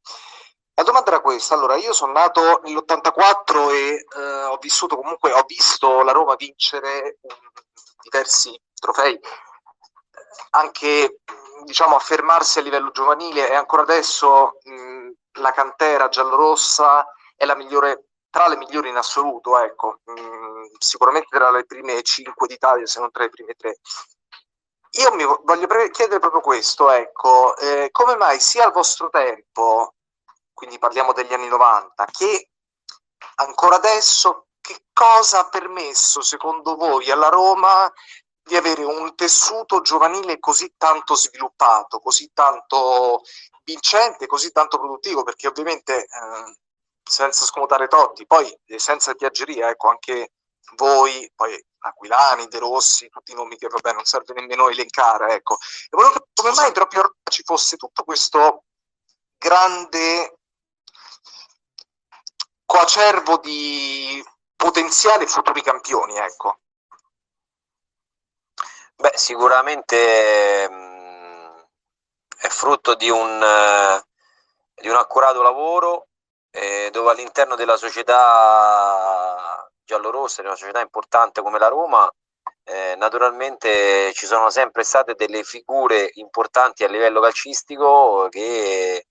[0.76, 5.44] La domanda era questa, allora io sono nato nell'84 e eh, ho vissuto comunque, ho
[5.46, 7.18] visto la Roma vincere
[8.02, 9.18] diversi trofei,
[10.50, 11.20] anche
[11.64, 18.08] diciamo affermarsi a livello giovanile e ancora adesso mh, la cantera giallorossa è la migliore
[18.34, 23.12] tra le migliori in assoluto, ecco, mh, sicuramente tra le prime cinque d'Italia, se non
[23.12, 23.78] tra le prime tre.
[24.98, 29.94] Io mi voglio chiedere proprio questo, ecco, eh, come mai sia al vostro tempo,
[30.52, 32.48] quindi parliamo degli anni 90, che
[33.36, 37.88] ancora adesso, che cosa ha permesso secondo voi alla Roma
[38.42, 43.22] di avere un tessuto giovanile così tanto sviluppato, così tanto
[43.62, 46.62] vincente, così tanto produttivo, perché ovviamente eh,
[47.04, 50.32] senza scomodare Totti, poi eh, senza piaggeria, ecco, anche
[50.76, 55.54] voi, poi Aquilani, De Rossi, tutti i nomi che vabbè non serve nemmeno elencare, ecco.
[55.54, 58.64] E volevo capire come mai proprio ci fosse tutto questo
[59.38, 60.38] grande
[62.64, 64.24] coacervo di
[64.56, 66.58] potenziali futuri campioni, ecco.
[68.96, 71.60] Beh, sicuramente mh, mm,
[72.38, 76.08] è frutto di un, uh, di un accurato lavoro
[76.56, 82.08] eh, dove all'interno della società giallorossa, di una società importante come la Roma,
[82.62, 89.06] eh, naturalmente ci sono sempre state delle figure importanti a livello calcistico che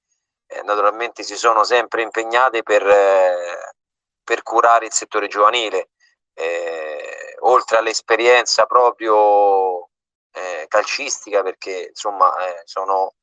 [0.48, 3.76] eh, naturalmente si sono sempre impegnate per, eh,
[4.24, 5.90] per curare il settore giovanile.
[6.34, 9.90] Eh, oltre all'esperienza proprio
[10.32, 13.16] eh, calcistica, perché insomma sono,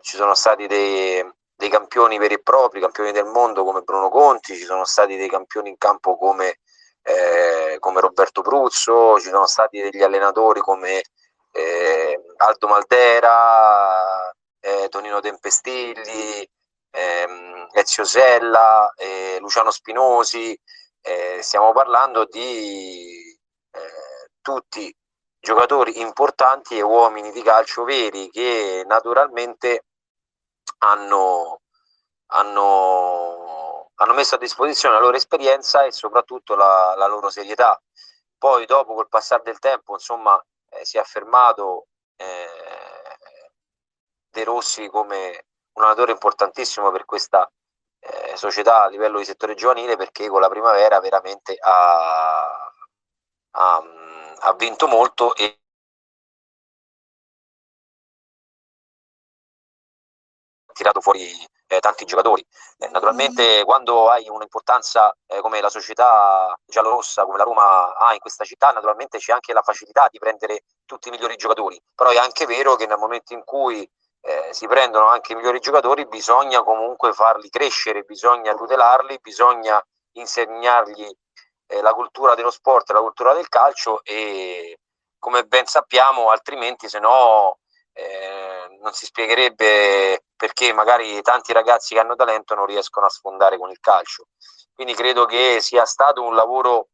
[0.00, 4.56] ci sono stati dei, dei campioni veri e propri, campioni del mondo come Bruno Conti,
[4.56, 6.58] ci sono stati dei campioni in campo come,
[7.02, 11.02] eh, come Roberto Pruzzo, ci sono stati degli allenatori come
[11.52, 16.48] eh, Aldo Maldera, eh, Tonino Tempestilli,
[16.90, 20.58] ehm, Ezio Sella, eh, Luciano Spinosi,
[21.02, 23.38] eh, stiamo parlando di
[23.72, 24.94] eh, tutti
[25.40, 29.86] giocatori importanti e uomini di calcio veri che naturalmente
[30.84, 31.60] hanno,
[32.26, 37.80] hanno, hanno messo a disposizione la loro esperienza e soprattutto la, la loro serietà.
[38.36, 42.48] Poi dopo col passare del tempo, insomma, eh, si è affermato eh,
[44.30, 47.50] De Rossi come un allenatore importantissimo per questa
[48.00, 52.72] eh, società a livello di settore giovanile perché con la primavera veramente ha,
[53.50, 53.82] ha,
[54.40, 55.61] ha vinto molto e
[60.72, 61.30] tirato fuori
[61.66, 62.44] eh, tanti giocatori.
[62.78, 68.20] Eh, naturalmente quando hai un'importanza eh, come la società giallorossa, come la Roma ha in
[68.20, 72.16] questa città, naturalmente c'è anche la facilità di prendere tutti i migliori giocatori, però è
[72.16, 73.88] anche vero che nel momento in cui
[74.24, 79.82] eh, si prendono anche i migliori giocatori bisogna comunque farli crescere, bisogna tutelarli, bisogna
[80.12, 81.10] insegnargli
[81.66, 84.78] eh, la cultura dello sport, la cultura del calcio e
[85.18, 87.58] come ben sappiamo altrimenti se no
[87.92, 88.41] eh,
[88.82, 93.70] non si spiegherebbe perché magari tanti ragazzi che hanno talento non riescono a sfondare con
[93.70, 94.28] il calcio.
[94.74, 96.88] Quindi credo che sia stato un lavoro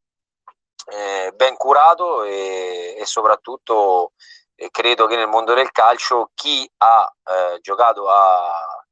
[0.85, 4.13] eh, ben curato e, e soprattutto
[4.55, 8.85] eh, credo che nel mondo del calcio chi ha eh, giocato a,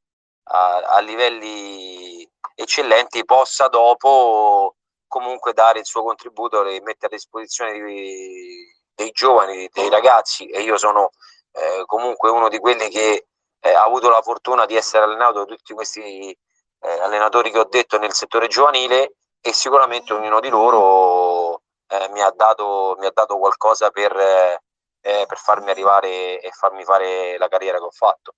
[0.44, 4.76] a, a, livelli eccellenti possa dopo
[5.08, 10.62] comunque dare il suo contributo e mettere a disposizione di, dei giovani, dei ragazzi e
[10.62, 11.12] io sono
[11.58, 13.28] eh, comunque uno di quelli che
[13.60, 17.68] eh, ha avuto la fortuna di essere allenato da tutti questi eh, allenatori che ho
[17.68, 23.12] detto nel settore giovanile e sicuramente ognuno di loro eh, mi ha, dato, mi, ha
[23.14, 28.34] dato, qualcosa per, eh, per farmi arrivare e farmi fare la carriera che ho fatto.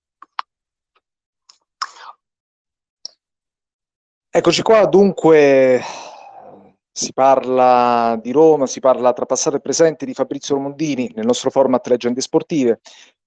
[4.32, 5.82] Eccoci qua, dunque
[6.92, 11.50] si parla di Roma, si parla tra passato e presente di Fabrizio Romondini nel nostro
[11.50, 12.80] format Leggende Sportive.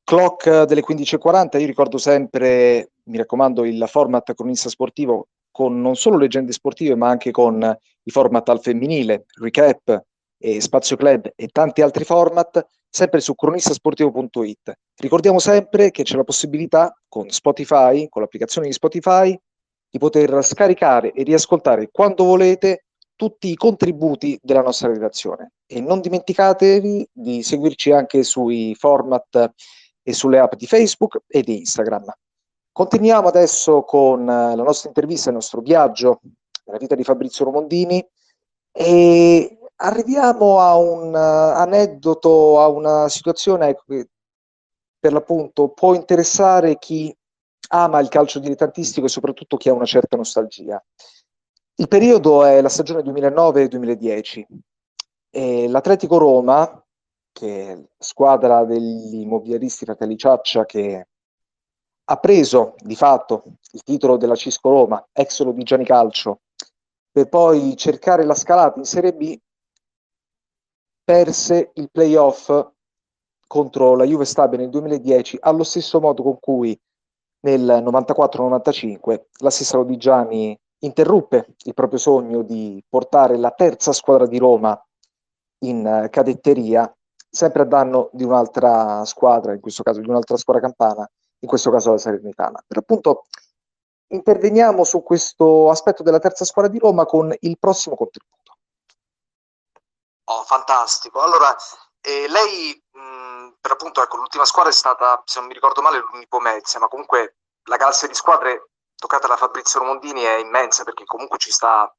[0.03, 6.17] Clock delle 15.40, io ricordo sempre, mi raccomando, il format cronista sportivo con non solo
[6.17, 10.03] leggende sportive ma anche con i format al femminile, recap
[10.37, 14.73] e spazio club e tanti altri format, sempre su cronistasportivo.it.
[14.97, 19.39] Ricordiamo sempre che c'è la possibilità con Spotify, con l'applicazione di Spotify,
[19.89, 22.82] di poter scaricare e riascoltare quando volete
[23.15, 25.53] tutti i contributi della nostra redazione.
[25.65, 29.53] E non dimenticatevi di seguirci anche sui format
[30.01, 32.11] e sulle app di Facebook e di Instagram.
[32.71, 36.19] Continuiamo adesso con la nostra intervista, il nostro viaggio
[36.65, 38.05] nella vita di Fabrizio Romondini
[38.71, 44.07] e arriviamo a un aneddoto, a una situazione ecco, che
[44.99, 47.15] per l'appunto può interessare chi
[47.69, 50.83] ama il calcio dilettantistico e soprattutto chi ha una certa nostalgia.
[51.75, 54.45] Il periodo è la stagione 2009-2010
[55.31, 56.85] e l'Atletico Roma,
[57.31, 61.07] che è squadra degli immobiliaristi Fratelli Ciaccia che
[62.05, 66.41] ha preso di fatto il titolo della Cisco Roma, ex Lodigiani Calcio,
[67.11, 69.35] per poi cercare la scalata in Serie B,
[71.03, 72.69] perse il playoff
[73.47, 76.79] contro la Juve Stabia nel 2010 allo stesso modo con cui
[77.41, 84.37] nel 94-95 la stessa Lodigiani interruppe il proprio sogno di portare la terza squadra di
[84.37, 84.79] Roma
[85.59, 86.93] in uh, cadetteria,
[87.29, 91.09] sempre a danno di un'altra squadra, in questo caso di un'altra squadra campana,
[91.39, 92.63] in questo caso la Salernitana.
[92.65, 93.25] Per appunto
[94.07, 98.57] interveniamo su questo aspetto della terza squadra di Roma con il prossimo contributo.
[100.25, 101.21] Oh, fantastico.
[101.21, 101.55] Allora,
[102.01, 105.99] eh, lei mh, per appunto, ecco, l'ultima squadra è stata, se non mi ricordo male,
[105.99, 108.71] l'Unipomezia, ma comunque la galassia di squadre
[109.03, 111.93] toccata da Fabrizio Romondini è immensa perché comunque ci sta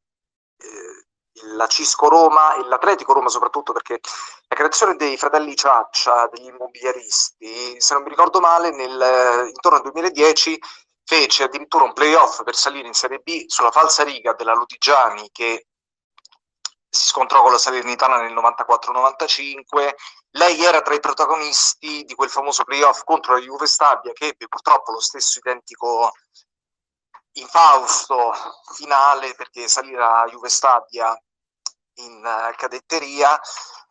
[0.57, 1.07] eh,
[1.55, 4.00] la Cisco Roma e l'Atletico Roma soprattutto perché
[4.48, 9.82] la creazione dei fratelli Ciaccia, degli immobiliaristi, se non mi ricordo male, nel, intorno al
[9.82, 10.59] 2010
[11.05, 15.66] fece addirittura un playoff per salire in Serie B sulla falsa riga della Lutigiani che
[16.88, 19.94] si scontrò con la Salernitana nel 94-95.
[20.30, 24.46] Lei era tra i protagonisti di quel famoso playoff contro la Juve Stabia che ebbe
[24.46, 26.12] purtroppo lo stesso identico
[27.35, 28.32] infausto
[28.74, 31.16] finale perché salire a Juve Stabia
[31.95, 33.41] in uh, cadetteria.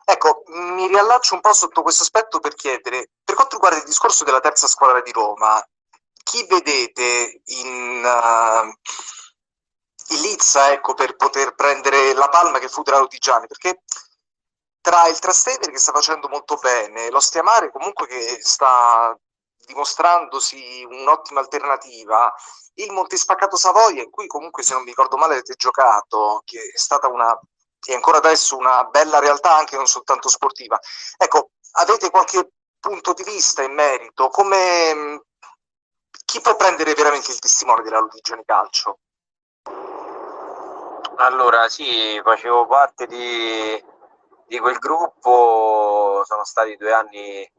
[0.04, 4.24] Ecco, mi riallaccio un po' sotto questo aspetto per chiedere, per quanto riguarda il discorso
[4.24, 5.66] della terza squadra di Roma,
[6.22, 8.66] chi vedete in, uh,
[10.14, 13.46] in Lizza ecco, per poter prendere la palma che fu della Lodigiani?
[13.46, 13.82] Perché
[14.80, 19.16] tra il Trastevere che sta facendo molto bene, lo Stiamare comunque che sta
[19.64, 22.32] dimostrandosi un'ottima alternativa,
[22.74, 26.78] il Montespaccato Savoia, in cui comunque se non mi ricordo male avete giocato, che è
[26.78, 27.38] stata una
[27.86, 30.78] e ancora adesso una bella realtà anche non soltanto sportiva.
[31.16, 34.28] Ecco, avete qualche punto di vista in merito?
[34.28, 35.22] Come
[36.24, 38.98] chi può prendere veramente il testimone della Lodigiani Calcio?
[41.16, 43.84] Allora, sì, facevo parte di,
[44.46, 47.52] di quel gruppo, sono stati due anni,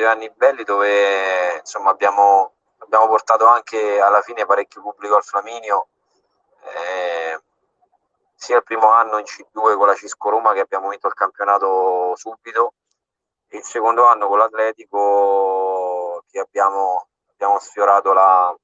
[0.00, 5.88] due anni belli dove insomma abbiamo abbiamo portato anche alla fine parecchio pubblico al Flaminio,
[6.74, 7.40] eh,
[8.34, 12.14] sia il primo anno in C2 con la Cisco Roma che abbiamo vinto il campionato
[12.16, 12.74] subito,
[13.48, 18.54] e il secondo anno con l'Atletico che abbiamo, abbiamo sfiorato la,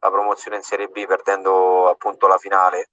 [0.00, 2.90] la promozione in Serie B perdendo appunto la finale.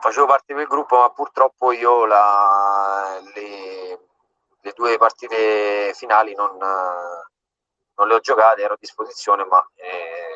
[0.00, 3.53] Facevo parte di quel gruppo, ma purtroppo io la, le,
[4.74, 10.34] due partite finali non, non le ho giocate, ero a disposizione, ma eh,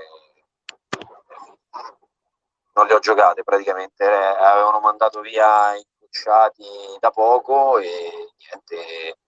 [2.74, 4.04] non le ho giocate praticamente.
[4.04, 6.64] Eh, avevano mandato via incrociati
[7.00, 9.18] da poco e niente,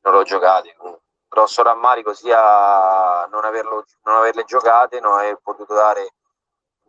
[0.00, 0.74] non le ho giocate.
[0.80, 0.98] Un
[1.28, 6.10] grosso rammarico sia non, averlo, non averle giocate, non aver potuto dare il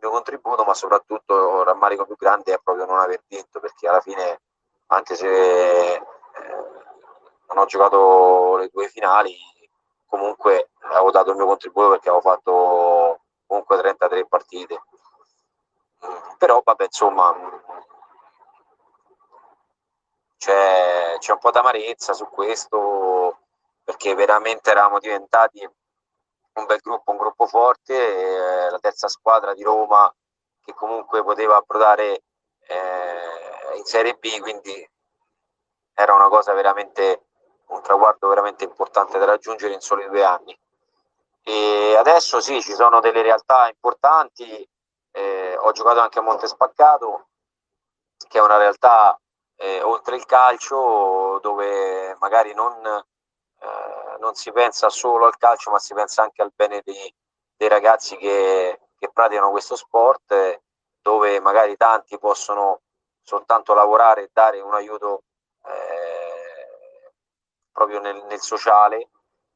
[0.00, 4.00] mio contributo, ma soprattutto il rammarico più grande è proprio non aver vinto, perché alla
[4.00, 4.40] fine,
[4.86, 6.02] anche se eh,
[7.50, 9.36] non ho giocato le due finali,
[10.06, 14.82] comunque avevo dato il mio contributo perché avevo fatto comunque 33 partite.
[16.38, 17.34] Però vabbè, insomma,
[20.38, 23.38] c'è, c'è un po' d'amarezza su questo
[23.84, 25.68] perché veramente eravamo diventati
[26.52, 30.12] un bel gruppo, un gruppo forte, eh, la terza squadra di Roma
[30.64, 32.22] che comunque poteva approdare
[32.66, 34.88] eh, in Serie B, quindi
[35.94, 37.29] era una cosa veramente
[37.70, 40.56] un traguardo veramente importante da raggiungere in soli due anni.
[41.42, 44.68] E adesso sì, ci sono delle realtà importanti
[45.12, 47.28] eh, ho giocato anche a Monte Spaccato,
[48.28, 49.18] che è una realtà
[49.56, 55.78] eh, oltre il calcio dove magari non, eh, non, si pensa solo al calcio, ma
[55.78, 57.12] si pensa anche al bene dei,
[57.56, 60.60] dei ragazzi che, che, praticano questo sport,
[61.02, 62.82] dove magari tanti possono
[63.22, 65.24] soltanto lavorare e dare un aiuto
[65.64, 65.99] eh,
[67.72, 69.10] proprio nel, nel sociale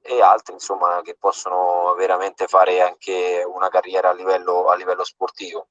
[0.06, 5.68] e altri insomma che possono veramente fare anche una carriera a livello, a livello sportivo.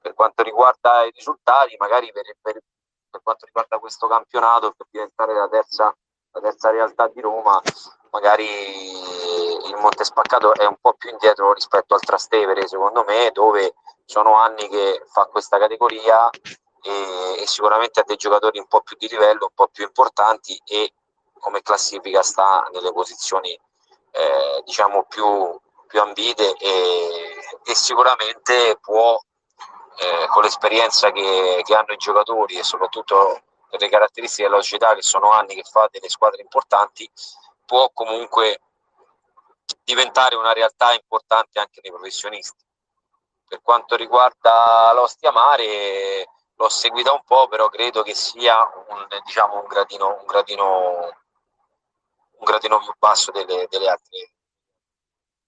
[0.00, 2.62] Per quanto riguarda i risultati, magari per, per,
[3.10, 5.92] per quanto riguarda questo campionato, per diventare la terza,
[6.30, 7.60] la terza realtà di Roma,
[8.12, 13.74] magari il Monte Spaccato è un po' più indietro rispetto al Trastevere, secondo me, dove
[14.04, 18.96] sono anni che fa questa categoria e, e sicuramente ha dei giocatori un po' più
[18.96, 20.92] di livello, un po' più importanti e
[21.38, 23.58] come classifica sta nelle posizioni
[24.10, 29.20] eh, diciamo più, più ambite e, e, sicuramente può
[29.98, 35.02] eh, con l'esperienza che, che, hanno i giocatori e soprattutto le caratteristiche della società che
[35.02, 37.08] sono anni che fa delle squadre importanti
[37.66, 38.60] può comunque
[39.84, 42.64] diventare una realtà importante anche nei professionisti.
[43.46, 48.58] Per quanto riguarda l'Ostia Mare l'ho seguita un po' però credo che sia
[48.88, 51.16] un, diciamo, un gradino, un gradino
[52.38, 54.32] un gradino più basso delle, delle altre,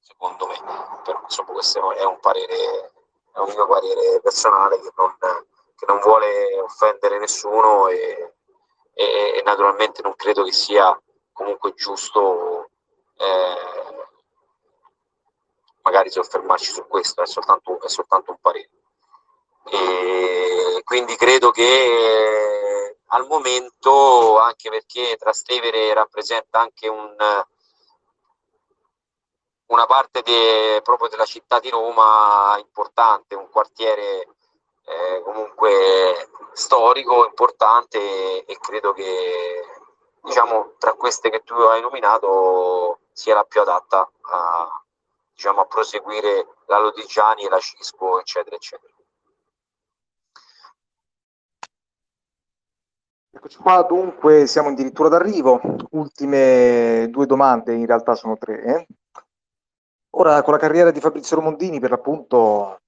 [0.01, 0.61] secondo me.
[1.05, 2.93] Però insomma questo è un parere,
[3.33, 8.35] è un mio parere personale che non, che non vuole offendere nessuno e,
[8.95, 10.99] e, e, naturalmente non credo che sia
[11.33, 12.71] comunque giusto
[13.17, 14.09] eh,
[15.83, 18.71] magari soffermarci su questo, è soltanto, è soltanto un parere.
[19.65, 22.70] E quindi credo che
[23.13, 27.17] al momento, anche perché Trastevere rappresenta anche un,
[29.67, 34.29] una parte de, proprio della città di Roma importante, un quartiere
[34.85, 39.65] eh, comunque storico, importante e, credo che
[40.23, 44.85] diciamo, tra queste che tu hai nominato sia la più adatta a,
[45.33, 48.93] diciamo, a proseguire la Lodigiani la Cisco, eccetera, eccetera.
[53.33, 55.61] Eccoci qua, dunque siamo addirittura d'arrivo.
[55.91, 58.63] Ultime due domande, in realtà sono tre.
[58.63, 58.87] Eh?
[60.17, 62.81] Ora, con la carriera di Fabrizio Romondini, per l'appunto,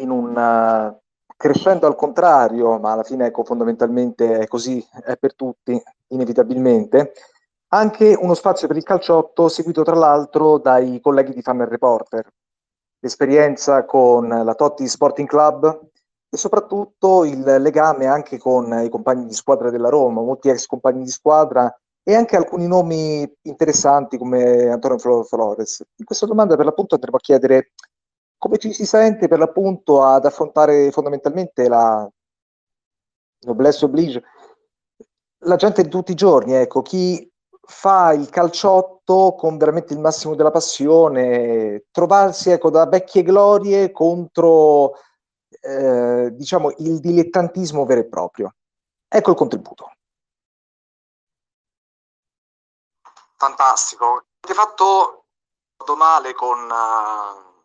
[0.00, 1.00] in un uh,
[1.36, 7.12] crescendo al contrario, ma alla fine ecco, fondamentalmente è così, è per tutti, inevitabilmente,
[7.68, 12.28] anche uno spazio per il calciotto seguito tra l'altro dai colleghi di Fan Reporter.
[12.98, 15.90] L'esperienza con la Totti Sporting Club
[16.28, 21.04] e soprattutto il legame anche con i compagni di squadra della Roma, molti ex compagni
[21.04, 21.72] di squadra
[22.02, 25.84] e anche alcuni nomi interessanti come Antonio Flores.
[25.96, 27.72] In questa domanda per l'appunto andremo a chiedere
[28.38, 32.08] come ci si sente per l'appunto ad affrontare fondamentalmente la
[33.40, 34.22] noblesse oblige,
[35.44, 37.28] la gente di tutti i giorni, ecco, chi
[37.68, 44.92] fa il calciotto con veramente il massimo della passione, trovarsi ecco, da vecchie glorie contro
[45.66, 48.54] eh, diciamo, il dilettantismo vero e proprio.
[49.08, 49.90] Ecco il contributo.
[53.36, 54.26] Fantastico.
[54.40, 55.24] Avete fatto
[55.96, 57.62] male con, uh,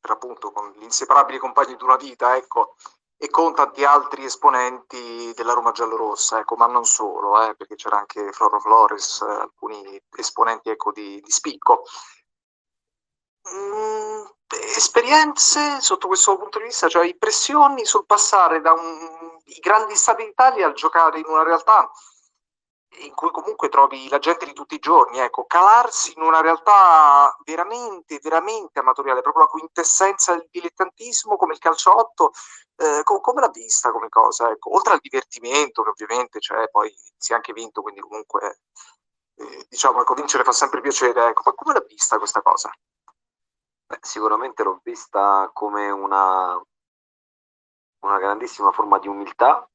[0.00, 2.76] per appunto, con gli inseparabili compagni di una vita, ecco,
[3.16, 7.98] e con tanti altri esponenti della Roma giallorossa, ecco, ma non solo, eh, perché c'era
[7.98, 11.84] anche Floro Flores, eh, alcuni esponenti ecco, di, di spicco.
[13.46, 14.24] Mm,
[14.76, 20.24] esperienze sotto questo punto di vista, cioè impressioni sul passare da un, i grandi stati
[20.24, 21.90] d'Italia al giocare in una realtà
[22.98, 27.36] in cui comunque trovi la gente di tutti i giorni, ecco, calarsi in una realtà
[27.44, 32.30] veramente, veramente amatoriale, proprio la quintessenza del dilettantismo come il calciotto,
[32.76, 36.94] eh, com- come l'ha vista come cosa, ecco, oltre al divertimento che ovviamente c'è, poi
[37.16, 38.60] si è anche vinto, quindi comunque
[39.36, 42.70] eh, diciamo, ecco, vincere fa sempre piacere, ecco, ma come l'ha vista questa cosa?
[43.94, 46.60] Beh, sicuramente l'ho vista come una,
[48.00, 49.68] una grandissima forma di umiltà,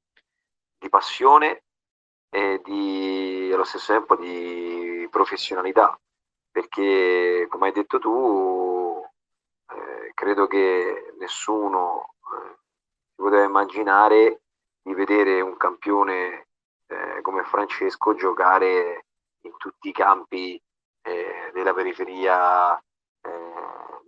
[0.77, 1.63] di passione
[2.29, 5.97] e di, allo stesso tempo di professionalità,
[6.51, 9.01] perché come hai detto tu,
[9.71, 12.57] eh, credo che nessuno eh,
[13.15, 14.41] poteva immaginare
[14.81, 16.47] di vedere un campione
[16.87, 19.05] eh, come Francesco giocare
[19.43, 20.61] in tutti i campi
[21.03, 22.77] eh, della periferia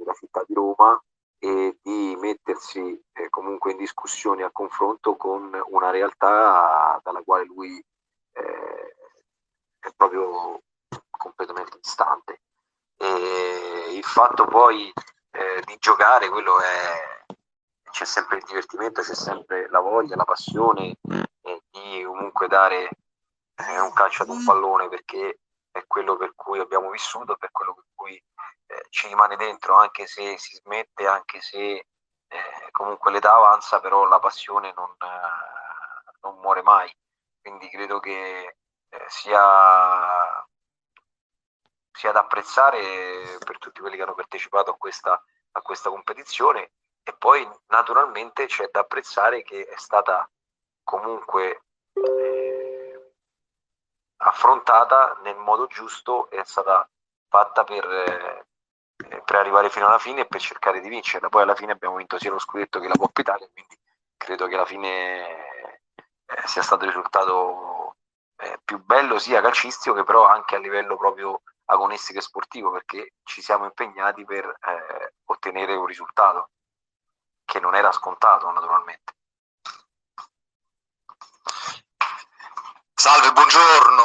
[0.03, 1.01] della città di Roma
[1.39, 7.83] e di mettersi eh, comunque in discussione, a confronto con una realtà dalla quale lui
[8.33, 8.95] eh,
[9.79, 10.61] è proprio
[11.09, 12.41] completamente distante.
[12.97, 14.91] E il fatto poi
[15.31, 17.25] eh, di giocare, quello è,
[17.89, 20.97] c'è sempre il divertimento, c'è sempre la voglia, la passione
[21.71, 22.89] di comunque dare
[23.55, 25.39] eh, un calcio ad un pallone perché
[25.71, 28.15] è quello per cui abbiamo vissuto, per quello per cui
[28.67, 31.87] eh, ci rimane dentro, anche se si smette, anche se
[32.27, 36.93] eh, comunque l'età avanza, però la passione non, eh, non muore mai.
[37.41, 38.57] Quindi credo che
[38.89, 40.45] eh, sia,
[41.91, 46.71] sia da apprezzare per tutti quelli che hanno partecipato a questa, a questa competizione
[47.03, 50.29] e poi naturalmente c'è da apprezzare che è stata
[50.83, 51.63] comunque
[51.93, 52.40] eh,
[54.23, 56.87] affrontata nel modo giusto è stata
[57.27, 58.45] fatta per, eh,
[59.23, 62.19] per, arrivare fino alla fine e per cercare di vincerla poi alla fine abbiamo vinto
[62.19, 63.77] sia lo scudetto che la Coppa Italia quindi
[64.17, 65.27] credo che alla fine
[66.25, 67.95] eh, sia stato il risultato
[68.37, 73.13] eh, più bello sia calcistico che però anche a livello proprio agonistico e sportivo perché
[73.23, 76.49] ci siamo impegnati per eh, ottenere un risultato
[77.45, 79.13] che non era scontato naturalmente.
[83.01, 84.03] Salve, buongiorno.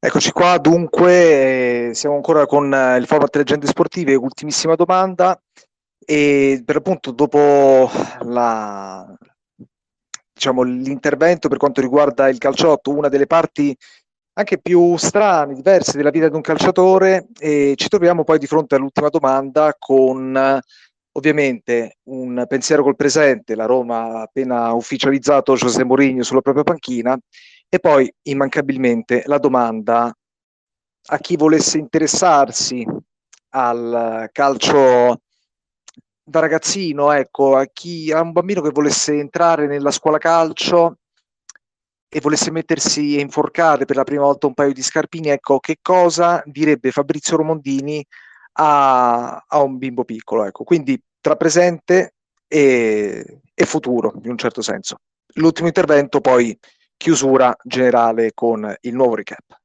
[0.00, 5.40] Eccoci qua, dunque siamo ancora con eh, il format leggende sportive, ultimissima domanda
[6.04, 7.88] e per appunto dopo
[8.22, 9.06] la,
[10.32, 13.72] diciamo, l'intervento per quanto riguarda il calciotto, una delle parti
[14.32, 18.74] anche più strane, diverse della vita di un calciatore e ci troviamo poi di fronte
[18.74, 20.60] all'ultima domanda con
[21.16, 27.18] ovviamente un pensiero col presente, la Roma ha appena ufficializzato José Mourinho sulla propria panchina
[27.68, 30.14] e poi immancabilmente la domanda
[31.08, 32.86] a chi volesse interessarsi
[33.50, 35.20] al calcio
[36.22, 40.98] da ragazzino, ecco, a chi a un bambino che volesse entrare nella scuola calcio
[42.08, 45.78] e volesse mettersi a inforcare per la prima volta un paio di scarpini, ecco, che
[45.80, 48.04] cosa direbbe Fabrizio Romondini
[48.56, 50.44] a, a un bimbo piccolo?
[50.44, 50.64] Ecco.
[50.64, 52.14] Quindi tra presente
[52.46, 54.96] e, e futuro, in un certo senso.
[55.34, 56.58] L'ultimo intervento, poi
[56.96, 59.58] chiusura generale con il nuovo recap.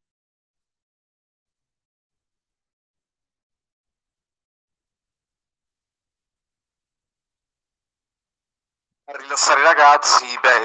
[9.05, 10.59] Rilassare i ragazzi, beh,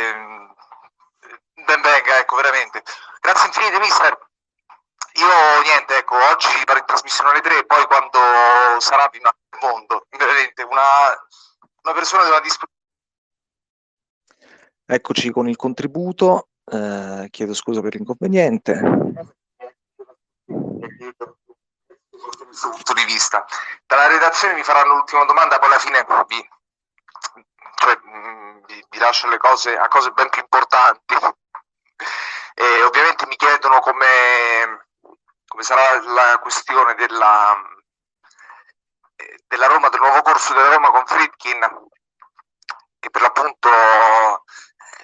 [1.66, 2.82] ben venga, ecco, veramente.
[3.20, 4.25] Grazie infinite, mister.
[5.16, 8.18] Io niente, ecco, oggi vado in trasmissione alle tre, poi quando
[8.80, 11.08] sarà vi il mondo, veramente una,
[11.82, 12.74] una persona di una disponibilità.
[14.88, 19.24] Eccoci con il contributo, eh, chiedo scusa per l'inconveniente.
[22.70, 23.44] punto di vista.
[23.86, 26.48] Dalla redazione mi faranno l'ultima domanda, poi alla fine vi,
[27.76, 27.98] cioè,
[28.66, 31.14] vi, vi lascio le cose a cose ben più importanti.
[32.54, 34.85] E ovviamente mi chiedono come,
[35.46, 37.56] come sarà la questione della,
[39.46, 41.88] della Roma, del nuovo corso della Roma con Fritkin,
[42.98, 43.70] che per l'appunto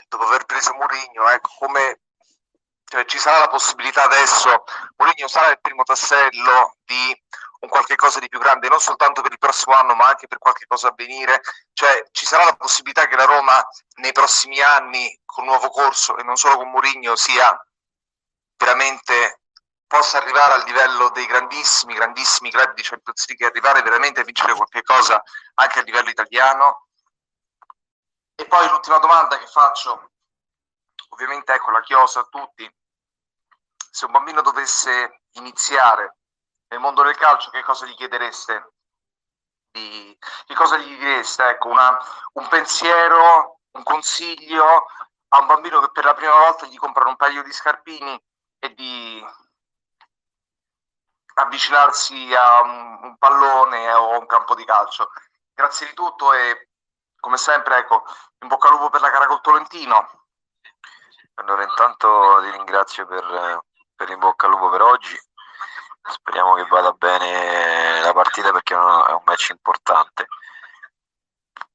[0.09, 2.01] dopo aver preso Mourinho, ecco, come
[2.85, 4.65] cioè, ci sarà la possibilità adesso,
[4.97, 7.23] Mourinho sarà il primo tassello di
[7.61, 10.39] un qualche cosa di più grande, non soltanto per il prossimo anno, ma anche per
[10.39, 11.41] qualche cosa a venire.
[11.73, 13.65] Cioè, ci sarà la possibilità che la Roma
[14.01, 17.57] nei prossimi anni, con nuovo corso e non solo con Mourinho, sia
[18.57, 19.42] veramente
[19.93, 24.25] possa arrivare al livello dei grandissimi, grandissimi club di Champions League e arrivare veramente a
[24.25, 25.23] vincere qualche cosa
[25.57, 26.87] anche a livello italiano.
[28.35, 30.13] E poi l'ultima domanda che faccio,
[31.11, 32.67] ovviamente ecco la chiosa a tutti,
[33.91, 36.17] se un bambino dovesse iniziare
[36.69, 38.73] nel mondo del calcio, che cosa gli chiedereste?
[39.73, 40.17] Di,
[40.47, 41.47] che cosa gli direste?
[41.51, 41.99] Ecco, una,
[42.33, 44.87] un pensiero, un consiglio
[45.29, 48.19] a un bambino che per la prima volta gli comprano un paio di scarpini
[48.59, 49.23] e di
[51.35, 55.11] avvicinarsi a un, un pallone o a un campo di calcio.
[55.55, 56.69] Grazie di tutto e
[57.19, 58.05] come sempre, ecco,
[58.41, 60.27] in bocca al lupo per la gara col Tolentino.
[61.35, 63.65] Allora, intanto ti ringrazio per,
[63.95, 65.19] per in bocca al lupo per oggi
[66.11, 70.27] speriamo che vada bene la partita perché è un match importante.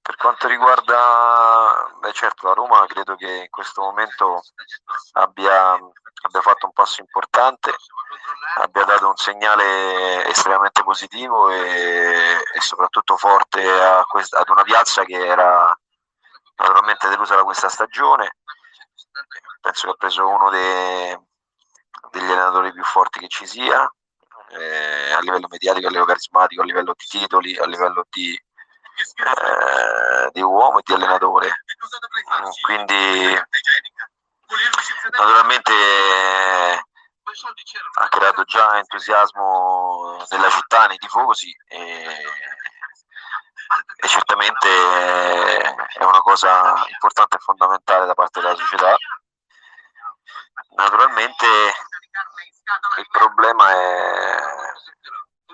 [0.02, 4.42] Per quanto riguarda, beh certo, la Roma credo che in questo momento
[5.14, 5.78] abbia,
[6.88, 7.76] passo importante,
[8.56, 15.04] abbia dato un segnale estremamente positivo e, e soprattutto forte a quest- ad una piazza
[15.04, 15.78] che era
[16.56, 18.38] naturalmente delusa da questa stagione.
[19.60, 21.18] Penso che ha preso uno dei,
[22.12, 23.92] degli allenatori più forti che ci sia,
[24.52, 30.30] eh, a livello mediatico, a livello carismatico, a livello di titoli, a livello di, eh,
[30.32, 31.64] di uomo e di allenatore.
[32.62, 33.38] Quindi
[35.12, 35.74] naturalmente
[38.00, 42.24] ha creato già entusiasmo nella città, nei tifosi e,
[43.98, 44.68] e certamente
[45.94, 48.96] è una cosa importante e fondamentale da parte della società.
[50.76, 51.46] Naturalmente
[52.98, 54.40] il problema è,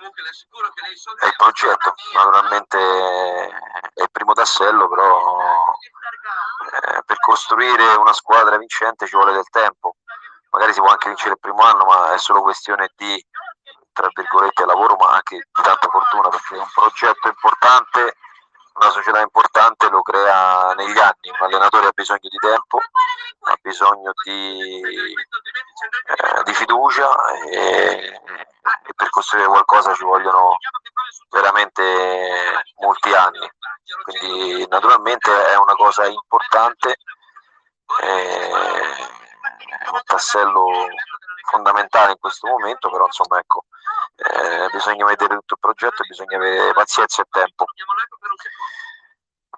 [0.04, 2.78] il progetto, naturalmente
[3.93, 5.74] è il primo tassello, però
[6.72, 9.95] eh, per costruire una squadra vincente ci vuole del tempo.
[10.49, 13.26] Magari si può anche vincere il primo anno, ma è solo questione di
[13.93, 18.18] tra virgolette lavoro, ma anche di tanta fortuna, perché un progetto importante,
[18.74, 21.30] una società importante lo crea negli anni.
[21.30, 24.82] Un allenatore ha bisogno di tempo, ha bisogno di,
[26.05, 27.09] eh, di fiducia
[27.49, 28.21] e,
[28.84, 30.57] e per costruire qualcosa ci vogliono
[31.30, 33.49] veramente molti anni.
[34.03, 36.97] Quindi naturalmente è una cosa importante,
[37.99, 38.49] è
[39.91, 40.88] un tassello
[41.43, 43.65] fondamentale in questo momento, però insomma ecco,
[44.15, 47.65] eh, bisogna vedere tutto il progetto e bisogna avere pazienza e tempo.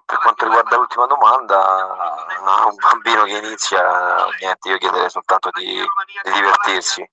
[0.04, 5.82] Per quanto riguarda l'ultima domanda, no, un bambino che inizia, niente, io chiederei soltanto di,
[6.22, 7.08] di divertirsi,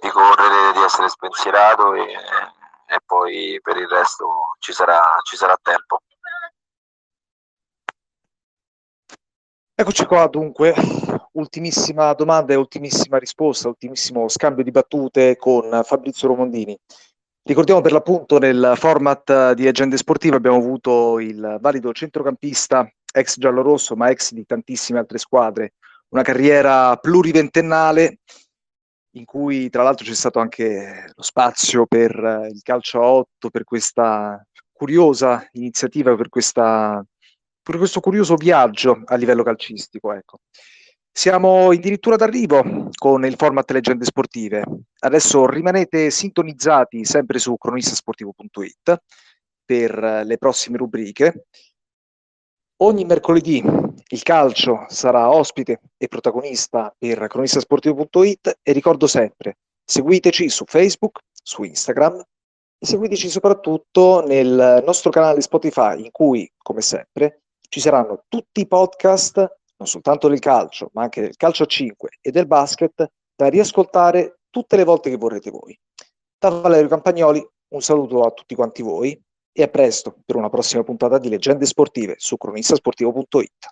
[0.00, 2.12] di correre, di essere spensierato e,
[2.86, 4.26] e poi per il resto
[4.58, 6.00] ci sarà, ci sarà tempo.
[9.76, 10.74] Eccoci qua dunque,
[11.34, 16.76] ultimissima domanda e ultimissima risposta, ultimissimo scambio di battute con Fabrizio Romondini.
[17.42, 23.94] Ricordiamo per l'appunto nel format di Agende Sportive abbiamo avuto il valido centrocampista ex giallorosso
[23.96, 25.74] ma ex di tantissime altre squadre,
[26.08, 28.18] una carriera pluriventennale
[29.16, 33.64] in cui tra l'altro c'è stato anche lo spazio per il calcio a 8, per
[33.64, 37.04] questa curiosa iniziativa, per questa
[37.64, 40.12] per questo curioso viaggio a livello calcistico.
[40.12, 40.40] Ecco.
[41.16, 44.64] Siamo addirittura d'arrivo con il format Leggende Sportive.
[44.98, 49.00] Adesso rimanete sintonizzati sempre su cronistasportivo.it
[49.64, 51.46] per le prossime rubriche.
[52.78, 53.62] Ogni mercoledì
[54.08, 61.62] il calcio sarà ospite e protagonista per cronistasportivo.it e ricordo sempre, seguiteci su Facebook, su
[61.62, 62.20] Instagram
[62.76, 68.66] e seguiteci soprattutto nel nostro canale Spotify in cui, come sempre, ci saranno tutti i
[68.66, 73.06] podcast, non soltanto del calcio, ma anche del calcio a 5 e del basket,
[73.36, 75.78] da riascoltare tutte le volte che vorrete voi.
[76.38, 79.20] Da Valerio Campagnoli, un saluto a tutti quanti voi
[79.52, 83.68] e a presto per una prossima puntata di Leggende Sportive su cronistasportivo.it.